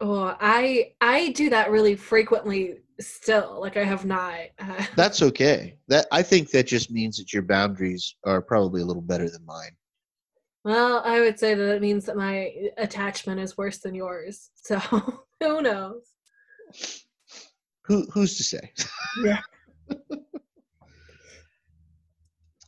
[0.00, 3.60] Oh, I I do that really frequently still.
[3.60, 4.40] Like I have not.
[4.58, 8.84] Uh, that's okay that i think that just means that your boundaries are probably a
[8.84, 9.72] little better than mine
[10.62, 14.50] well, I would say that it means that my attachment is worse than yours.
[14.62, 14.78] So
[15.40, 16.02] who knows?
[17.84, 18.72] who who's to say
[19.24, 19.40] Yeah.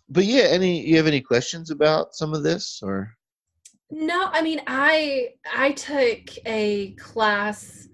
[0.09, 3.15] but yeah any you have any questions about some of this or
[3.91, 7.89] No, I mean I I took a class.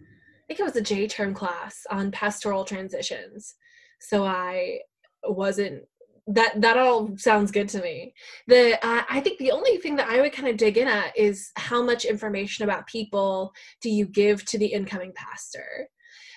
[0.48, 3.54] I think it was a J term class on pastoral transitions.
[4.00, 4.80] So I
[5.24, 5.84] wasn't
[6.28, 8.14] that that all sounds good to me.
[8.46, 11.16] The uh, I think the only thing that I would kind of dig in at
[11.16, 15.88] is how much information about people do you give to the incoming pastor?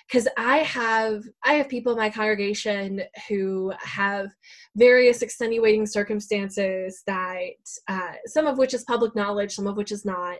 [0.06, 4.28] Because I have I have people in my congregation who have
[4.76, 7.40] various extenuating circumstances that
[7.88, 10.38] uh, some of which is public knowledge some of which is not.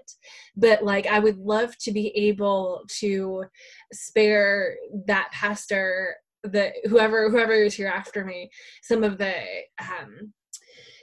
[0.57, 3.45] But like i would love to be able to
[3.93, 8.51] spare that pastor the whoever whoever is here after me
[8.83, 9.35] some of the
[9.81, 10.33] um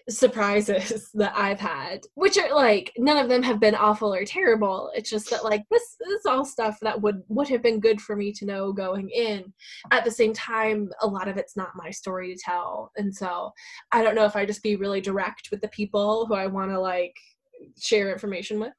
[0.10, 4.92] surprises that I've had, which are like none of them have been awful or terrible.
[4.96, 8.16] It's just that like this, is all stuff that would would have been good for
[8.16, 9.54] me to know going in.
[9.92, 13.52] At the same time, a lot of it's not my story to tell, and so
[13.92, 16.72] I don't know if I just be really direct with the people who I want
[16.72, 17.16] to like
[17.80, 18.74] share information with.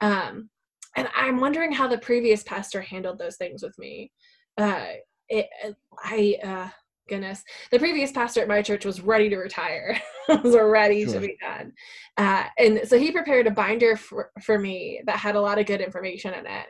[0.00, 0.50] Um,
[0.96, 4.12] and I'm wondering how the previous pastor handled those things with me.
[4.56, 4.86] Uh,
[5.28, 5.46] it,
[6.02, 6.68] I uh,
[7.08, 7.44] goodness.
[7.70, 10.00] The previous pastor at my church was ready to retire.
[10.28, 11.14] Was ready Sure.
[11.14, 11.72] to be done.
[12.16, 15.66] Uh, and so he prepared a binder for, for me that had a lot of
[15.66, 16.66] good information in it.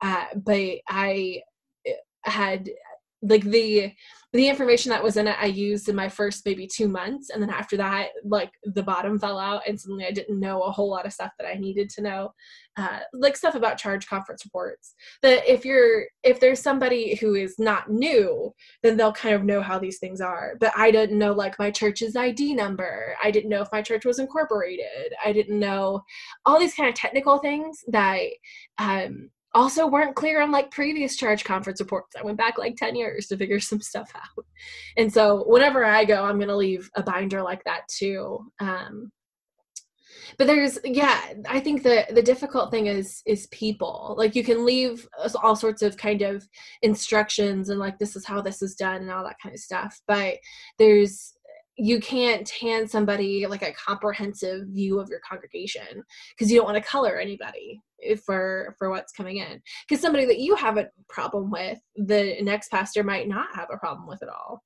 [0.00, 1.40] Uh, but i
[1.84, 2.70] eh, had
[3.22, 3.92] like the
[4.32, 7.42] the information that was in it i used in my first maybe two months and
[7.42, 10.90] then after that like the bottom fell out and suddenly i didn't know a whole
[10.90, 12.32] lot of stuff that i needed to know
[12.76, 14.94] uh, like stuff about charge conference reports.
[15.22, 19.60] That if you're if there's somebody who is not new then they'll kind of know
[19.60, 20.56] how these things are.
[20.60, 23.16] But i didn't know like my church's id number.
[23.22, 25.12] I didn't know if my church was incorporated.
[25.24, 26.02] I didn't know
[26.46, 28.20] all these kind of technical things that
[28.78, 32.14] um, also weren't clear on like previous charge conference reports.
[32.18, 34.44] I went back like 10 years to figure some stuff out.
[34.96, 38.50] And so whenever I go, I'm going to leave a binder like that too.
[38.60, 39.10] Um,
[40.38, 44.64] but there's yeah i think the the difficult thing is is people like you can
[44.64, 45.08] leave
[45.42, 46.46] all sorts of kind of
[46.82, 50.00] instructions and like this is how this is done and all that kind of stuff
[50.06, 50.36] but
[50.78, 51.34] there's
[51.76, 56.76] you can't hand somebody like a comprehensive view of your congregation because you don't want
[56.76, 57.80] to color anybody
[58.24, 59.60] for for what's coming in.
[59.88, 63.78] Because somebody that you have a problem with the next pastor might not have a
[63.78, 64.62] problem with it all.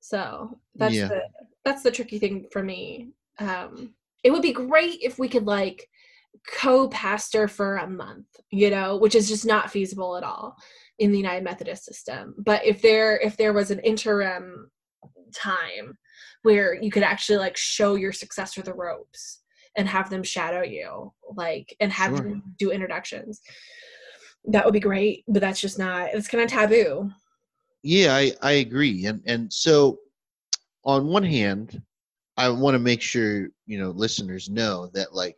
[0.00, 1.08] So that's yeah.
[1.08, 1.20] the
[1.64, 3.08] that's the tricky thing for me.
[3.38, 3.94] Um
[4.24, 5.86] it would be great if we could like
[6.46, 10.56] co-pastor for a month you know which is just not feasible at all
[10.98, 12.34] in the united methodist system.
[12.38, 14.70] But if there if there was an interim
[15.34, 15.96] time
[16.42, 19.42] where you could actually like show your successor the ropes
[19.76, 22.24] and have them shadow you like and have sure.
[22.24, 23.40] them do introductions.
[24.44, 27.10] That would be great but that's just not it's kind of taboo.
[27.82, 29.98] Yeah i i agree and and so
[30.84, 31.80] on one hand
[32.36, 35.36] i want to make sure you know listeners know that like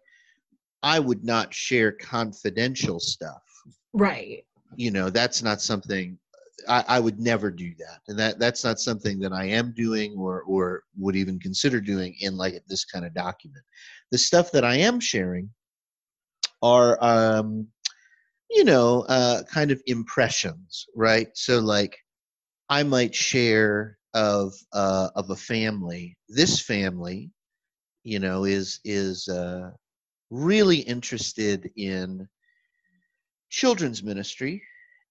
[0.82, 3.42] i would not share confidential stuff.
[3.92, 4.44] Right.
[4.76, 6.18] You know that's not something
[6.68, 10.14] I, I, would never do that, and that that's not something that I am doing
[10.16, 13.64] or or would even consider doing in like this kind of document.
[14.10, 15.50] The stuff that I am sharing
[16.62, 17.66] are, um,
[18.50, 21.28] you know, uh, kind of impressions, right?
[21.34, 21.96] So like,
[22.68, 26.16] I might share of uh, of a family.
[26.28, 27.30] This family,
[28.04, 29.70] you know, is is uh,
[30.30, 32.28] really interested in
[33.50, 34.62] children's ministry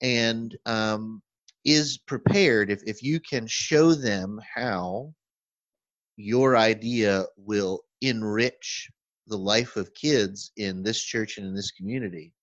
[0.02, 1.22] and um,
[1.66, 5.14] is prepared if, if you can show them how
[6.18, 8.90] your idea will enrich
[9.28, 12.34] the life of kids in this church and in this community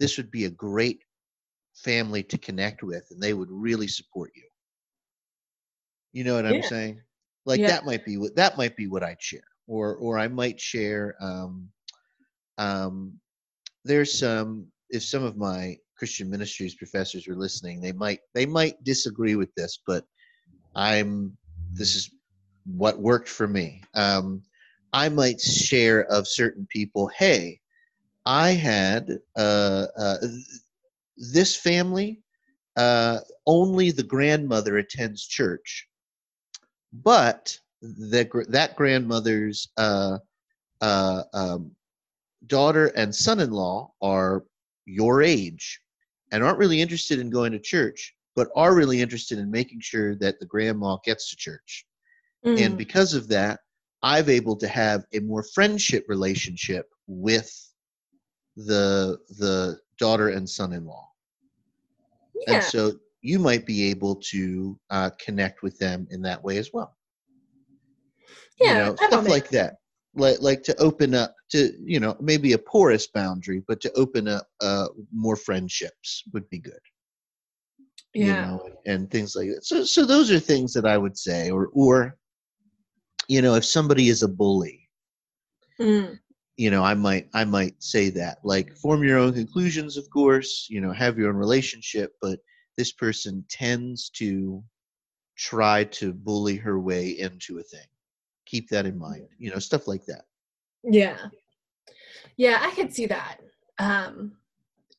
[0.00, 1.02] this would be a great
[1.74, 4.42] family to connect with and they would really support you.
[6.12, 7.00] You know what i'm saying?
[7.46, 7.68] Like yeah.
[7.68, 11.14] that might be what that might be what i'd share or or i might share
[11.20, 11.68] um
[12.58, 13.18] um
[13.84, 18.84] there's some if some of my Christian ministries professors are listening, they might they might
[18.84, 20.04] disagree with this, but
[20.76, 21.34] I'm
[21.72, 22.10] this is
[22.66, 23.82] what worked for me.
[23.94, 24.42] Um,
[24.92, 27.58] I might share of certain people, hey,
[28.26, 30.16] I had uh, uh,
[31.16, 32.20] this family.
[32.76, 35.88] Uh, only the grandmother attends church,
[36.92, 40.18] but the, that grandmother's uh,
[40.82, 41.70] uh, um,
[42.46, 44.44] daughter and son-in-law are
[44.84, 45.80] your age
[46.34, 50.16] and aren't really interested in going to church, but are really interested in making sure
[50.16, 51.86] that the grandma gets to church.
[52.44, 52.60] Mm.
[52.60, 53.60] And because of that,
[54.02, 57.52] I've able to have a more friendship relationship with
[58.56, 61.08] the the daughter and son-in-law.
[62.34, 62.54] Yeah.
[62.54, 66.70] And so you might be able to uh, connect with them in that way as
[66.72, 66.96] well.
[68.58, 69.76] Yeah, you know, stuff like that
[70.16, 74.28] like like to open up to you know maybe a porous boundary but to open
[74.28, 76.80] up uh more friendships would be good.
[78.14, 78.26] Yeah.
[78.26, 79.64] you know, and things like that.
[79.64, 82.16] So so those are things that i would say or or
[83.28, 84.88] you know if somebody is a bully
[85.80, 86.16] mm.
[86.56, 88.38] you know i might i might say that.
[88.44, 92.38] Like form your own conclusions of course you know have your own relationship but
[92.76, 94.62] this person tends to
[95.36, 97.86] try to bully her way into a thing
[98.54, 100.24] keep that in mind you know stuff like that.
[100.84, 101.18] Yeah.
[102.36, 103.38] Yeah i could see that.
[103.78, 104.36] Um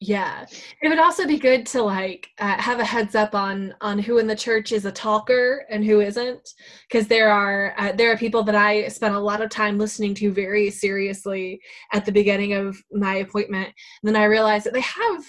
[0.01, 0.45] yeah.
[0.81, 4.17] It would also be good to like uh, have a heads up on on who
[4.17, 6.49] in the church is a talker and who isn't
[6.87, 10.13] because there are uh, there are people that i spent a lot of time listening
[10.15, 11.61] to very seriously
[11.93, 13.67] at the beginning of my appointment.
[13.67, 15.23] And then i realized that they have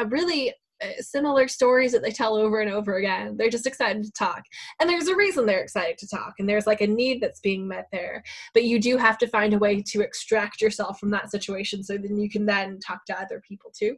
[0.00, 0.54] a really
[1.00, 3.36] similar stories that they tell over and over again.
[3.36, 4.42] They're just excited to talk.
[4.80, 6.34] And there's a reason they're excited to talk.
[6.38, 8.22] And there's like a need that's being met there.
[8.54, 11.96] But you do have to find a way to extract yourself from that situation so
[11.96, 13.96] then you can then talk to other people too.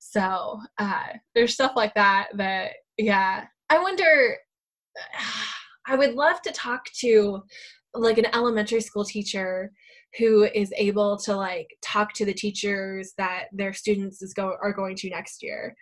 [0.00, 3.46] So uh, there's stuff like that that, yeah.
[3.70, 4.36] I wonder,
[5.86, 7.42] I would love to talk to
[7.94, 9.72] like an elementary school teacher
[10.18, 14.72] who is able to like talk to the teachers that their students is go are
[14.72, 15.74] going to next year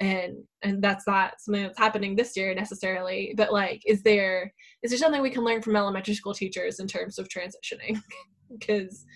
[0.00, 4.90] and and that's not something that's happening this year necessarily but like is there is
[4.90, 8.00] there something we can learn from elementary school teachers in terms of transitioning?
[8.58, 9.06] Because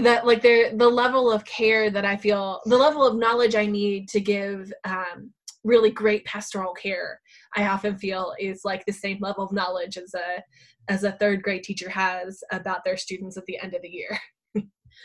[0.00, 3.66] that like there the level of care that i feel the level of knowledge i
[3.66, 5.32] need to give um,
[5.64, 7.20] really great pastoral care
[7.56, 10.40] i often feel is like the same level of knowledge as a
[10.88, 14.18] as a third grade teacher has about their students at the end of the year.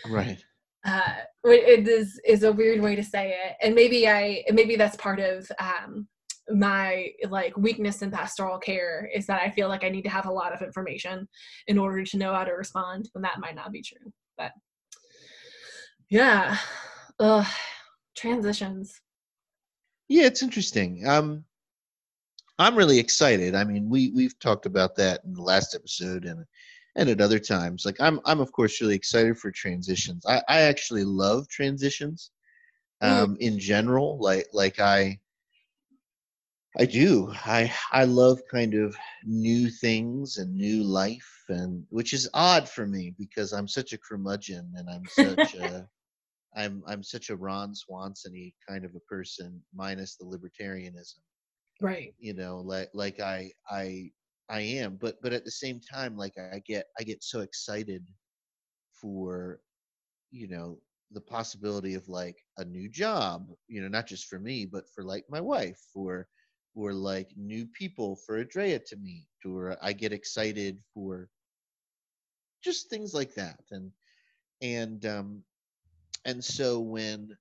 [0.09, 0.41] Right
[0.85, 1.13] uh
[1.43, 3.55] it is is a weird way to say it.
[3.61, 6.07] And maybe i maybe that's part of um
[6.49, 10.25] my like weakness in pastoral care is that i feel like i need to have
[10.25, 11.27] a lot of information
[11.67, 14.51] in order to know how to respond and that might not be true but
[16.11, 16.57] yeah.
[17.19, 17.47] Ugh.
[18.17, 18.99] transitions.
[20.09, 21.07] Yeah it's interesting.
[21.07, 21.45] Um
[22.59, 23.55] i'm really excited.
[23.55, 26.45] I mean we we've talked about that in the last episode and
[26.95, 30.61] and at other times like i'm i'm of course really excited for transitions i i
[30.61, 32.31] actually love transitions
[33.03, 33.09] mm.
[33.09, 33.37] um mm.
[33.39, 35.17] in general like like i
[36.79, 37.29] I do.
[37.45, 42.87] I I love kind of new things and new life, and which is odd for
[42.87, 45.87] me because I'm such a curmudgeon and I'm such a
[46.55, 51.19] I'm I'm such a Ron Swanson kind of a person, minus the libertarianism.
[51.81, 52.13] Right.
[52.19, 54.11] You know, like like I I
[54.51, 58.05] I am, but but at the same time, like I get I get so excited
[58.93, 59.61] for,
[60.31, 60.79] you know,
[61.11, 63.49] the possibility of like a new job.
[63.67, 66.27] You know, not just for me, but for like my wife, for
[66.75, 71.29] or like new people for Andrea to meet, or I get excited for
[72.63, 73.59] just things like that.
[73.71, 73.91] And
[74.61, 75.43] and um
[76.25, 77.37] and so when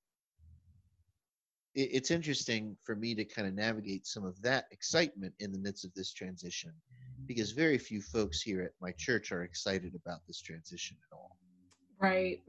[1.75, 5.85] it's interesting for me to kind of navigate some of that excitement in the midst
[5.85, 6.73] of this transition
[7.27, 11.37] because very few folks here at my church are excited about this transition at all.
[12.01, 12.41] Right.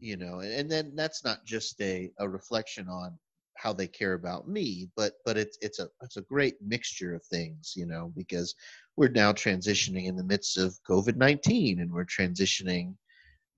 [0.00, 3.18] You know and, and then that's not just a, a reflection on
[3.56, 7.22] how they care about me but but it's it's a it's a great mixture of
[7.24, 8.54] things you know because
[8.96, 12.94] we're now transitioning in the midst of covid-19 and we're transitioning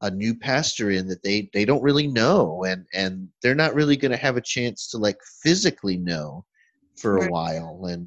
[0.03, 3.97] a new pastor in that they they don't really know and and they're not really
[3.97, 6.45] going to have a chance to like physically know
[6.97, 8.07] for a while and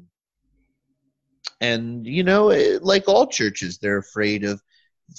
[1.60, 4.60] and you know it, like all churches they're afraid of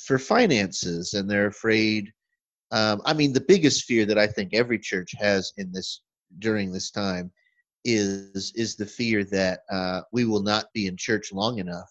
[0.05, 2.11] for finances and they're afraid
[2.71, 6.01] um, i mean the biggest fear that i think every church has in this
[6.39, 7.32] during this time
[7.86, 11.89] is is the fear that uh, we will not be in church long enough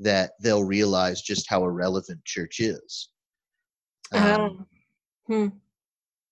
[0.00, 3.08] that they'll realize just how irrelevant church is.
[4.12, 4.66] Um, um,
[5.26, 5.48] hmm.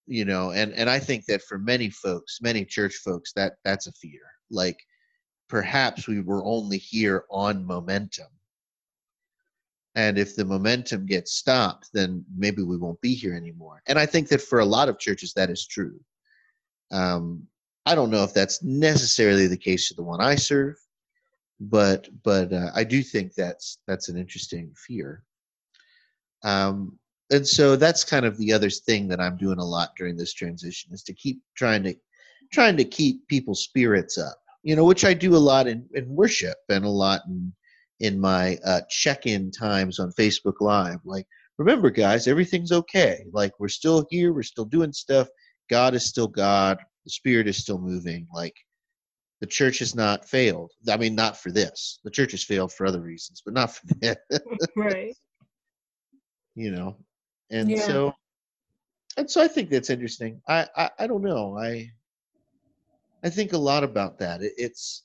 [0.07, 3.87] You know, and and I think that for many folks, many church folks, that that's
[3.87, 4.23] a fear.
[4.51, 4.79] Like
[5.49, 8.29] perhaps we were only here on momentum.
[9.95, 13.83] And if the momentum gets stopped, then maybe we won't be here anymore.
[13.87, 15.99] And I think that for a lot of churches, that is true.
[16.93, 17.49] Um,
[17.85, 20.77] I don't know if that's necessarily the case to the one I serve,
[21.59, 25.25] but but uh, I do think that's that's an interesting fear.
[26.45, 26.99] Um,
[27.31, 30.33] and so that's kind of the other thing that I'm doing a lot during this
[30.33, 31.95] transition is to keep trying to
[32.53, 34.39] trying to keep people's spirits up.
[34.63, 37.53] You know, which I do a lot in, in worship and a lot in
[38.01, 41.01] in my uh, check-in times on Facebook Live.
[41.05, 41.27] Like,
[41.59, 43.25] remember, guys, everything's okay.
[43.33, 44.33] Like, we're still here.
[44.33, 45.29] We're still doing stuff
[45.69, 46.79] God is still God.
[47.05, 48.27] The Spirit is still moving.
[48.33, 48.57] Like
[49.41, 50.73] the church has not failed.
[50.89, 52.01] I mean, not for this.
[52.05, 54.17] The church has failed for other reasons, but not for this.
[54.77, 55.15] right.
[56.55, 56.97] You know,
[57.51, 57.81] and yeah.
[57.81, 58.13] so,
[59.17, 60.41] and so I think that's interesting.
[60.49, 61.59] I, I, I don't know.
[61.59, 61.91] I,
[63.25, 64.43] I think a lot about that.
[64.43, 65.05] It, it's,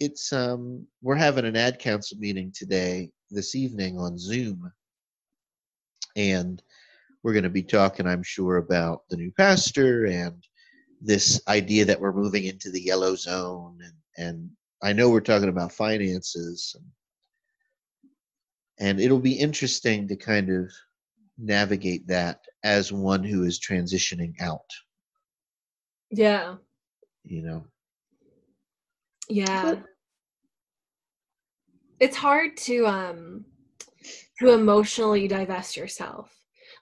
[0.00, 4.72] it's um, we're having an ad council meeting today, this evening on Zoom,
[6.16, 6.62] and
[7.22, 10.42] we're going to be talking, I'm sure, about the new pastor and
[11.00, 13.78] this idea that we're moving into the yellow zone.
[13.82, 14.50] And, and
[14.82, 16.74] I know we're talking about finances.
[18.78, 20.70] And, and it'll be interesting to kind of
[21.40, 24.60] navigate that as one who is transitioning out.
[26.10, 26.56] Yeah.
[27.24, 27.64] You know?
[29.28, 29.62] Yeah.
[29.62, 29.84] But,
[32.00, 33.44] it's hard to um
[34.38, 36.34] to emotionally divest yourself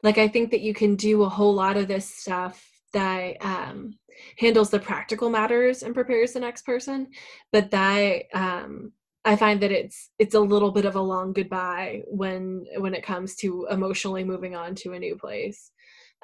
[0.02, 3.98] like i think that you can do a whole lot of this stuff that um,
[4.38, 7.08] handles the practical matters and prepares the next person
[7.52, 8.92] but that um,
[9.28, 13.04] i find that it's it's a little bit of a long goodbye when when it
[13.04, 15.70] comes to emotionally moving on to a new place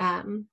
[0.01, 0.47] um,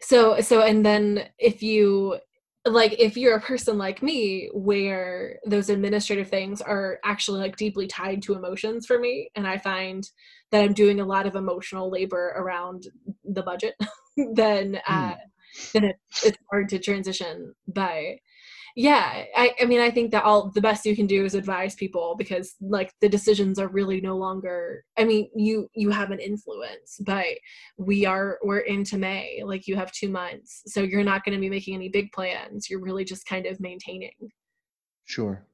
[0.00, 2.18] so so and then if you
[2.64, 7.86] like if you're a person like me where those administrative things are actually like deeply
[7.86, 10.08] tied to emotions for me and i find
[10.50, 12.86] that i'm doing a lot of emotional labor around
[13.24, 13.74] the budget
[14.34, 15.72] then uh mm.
[15.72, 18.18] then it, it's hard to transition by
[18.76, 21.74] yeah I, I mean i think that all the best you can do is advise
[21.74, 26.20] people because like the decisions are really no longer i mean you you have an
[26.20, 27.26] influence but
[27.76, 30.62] we are we're into may like you have two months.
[30.66, 32.68] So you're not going to be making any big plans.
[32.68, 34.12] You're really just kind of maintaining.
[35.04, 35.44] Sure.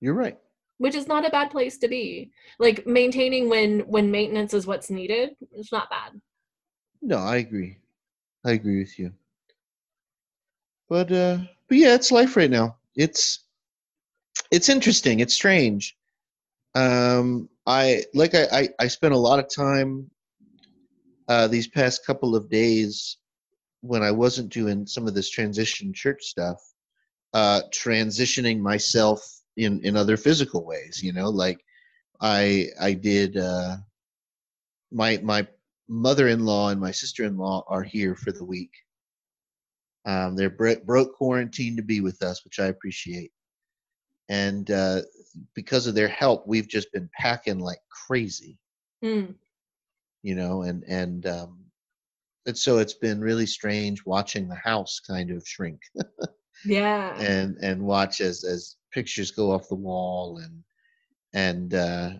[0.00, 0.38] You're right.
[0.78, 2.32] Which is not a bad place to be.
[2.58, 6.20] Like maintaining when when maintenance is what's needed it's not bad.
[7.00, 7.78] No i agree.
[8.44, 9.12] I agree with you.
[10.88, 11.38] But uh
[11.72, 12.76] but yeah, it's life right now.
[12.96, 13.46] It's
[14.50, 15.20] it's interesting.
[15.20, 15.96] It's strange.
[16.74, 20.10] Um, I like I, I, I spent a lot of time
[21.28, 23.16] uh, these past couple of days
[23.80, 26.60] when I wasn't doing some of this transition church stuff,
[27.32, 31.00] uh, transitioning myself in in other physical ways.
[31.02, 31.64] You know, like
[32.20, 33.38] I I did.
[33.38, 33.76] Uh,
[34.90, 35.48] my my
[35.88, 38.72] mother-in-law and my sister-in-law are here for the week
[40.04, 43.32] um, they're bro- broke quarantine to be with us, which I appreciate.
[44.28, 45.02] And uh,
[45.54, 48.58] because of their help, we've just been packing like crazy.
[49.04, 49.34] Mm.
[50.22, 51.58] You know, and and um,
[52.46, 55.80] and so it's been really strange watching the house kind of shrink.
[56.64, 57.14] yeah.
[57.18, 60.62] And and watch as as pictures go off the wall and
[61.34, 62.10] and uh,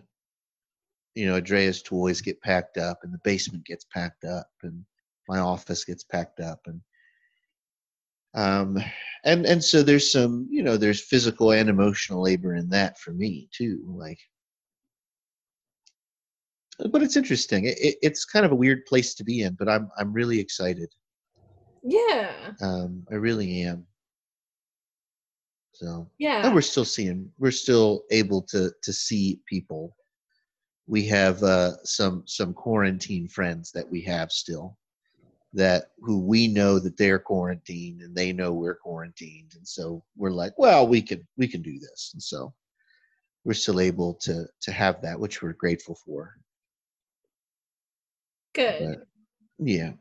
[1.15, 4.85] you know Andrea's toys get packed up and the basement gets packed up and
[5.29, 6.81] my office gets packed up and
[8.33, 8.77] um,
[9.23, 13.11] and and so there's some you know there's physical and emotional labor in that for
[13.11, 14.19] me too like
[16.91, 17.65] but it's interesting.
[17.65, 20.39] It, it, it's kind of a weird place to be in but i'm i'm really
[20.39, 20.89] excited.
[21.83, 22.31] Yeah.
[22.61, 23.85] Um i really am.
[25.73, 26.45] So yeah.
[26.45, 29.95] and we're still seeing we're still able to to see people.
[30.87, 34.77] We have uh some some quarantine friends that we have still
[35.53, 39.53] that who we know that they're quarantined and they know we're quarantined.
[39.55, 42.11] And so we're like well we can we can do this.
[42.13, 42.53] And so
[43.43, 46.35] we're still able to to have that which we're grateful for.
[48.53, 48.97] Good.
[48.97, 49.07] But,
[49.59, 49.93] yeah.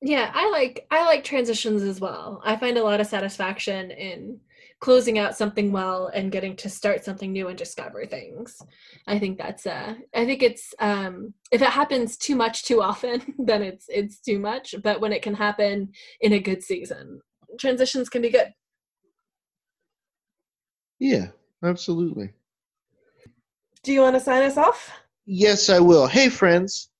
[0.00, 2.42] Yeah i like i like transitions as well.
[2.44, 4.40] I find a lot of satisfaction in
[4.82, 8.60] closing out something well and getting to start something new and discover things.
[9.06, 13.22] I think that's uh i think it's um if it happens too much too often
[13.38, 14.74] then it's it's too much.
[14.82, 17.20] But when it can happen in a good season
[17.60, 18.52] transitions can be good.
[20.98, 21.28] Yeah
[21.62, 22.32] absolutely.
[23.84, 24.90] Do you want to sign us off?
[25.26, 26.08] Yes i will.
[26.08, 26.90] Hey friends.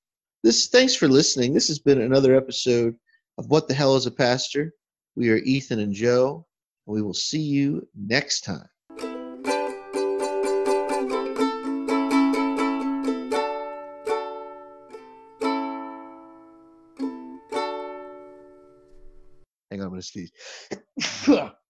[0.41, 1.53] This thanks for listening.
[1.53, 2.95] This has been another episode
[3.37, 4.73] of what the hell is a pastor?
[5.17, 6.45] We are ethan and joe
[6.85, 8.67] we will see you next time.
[19.71, 20.31] Hang on, I'm going to sneeze.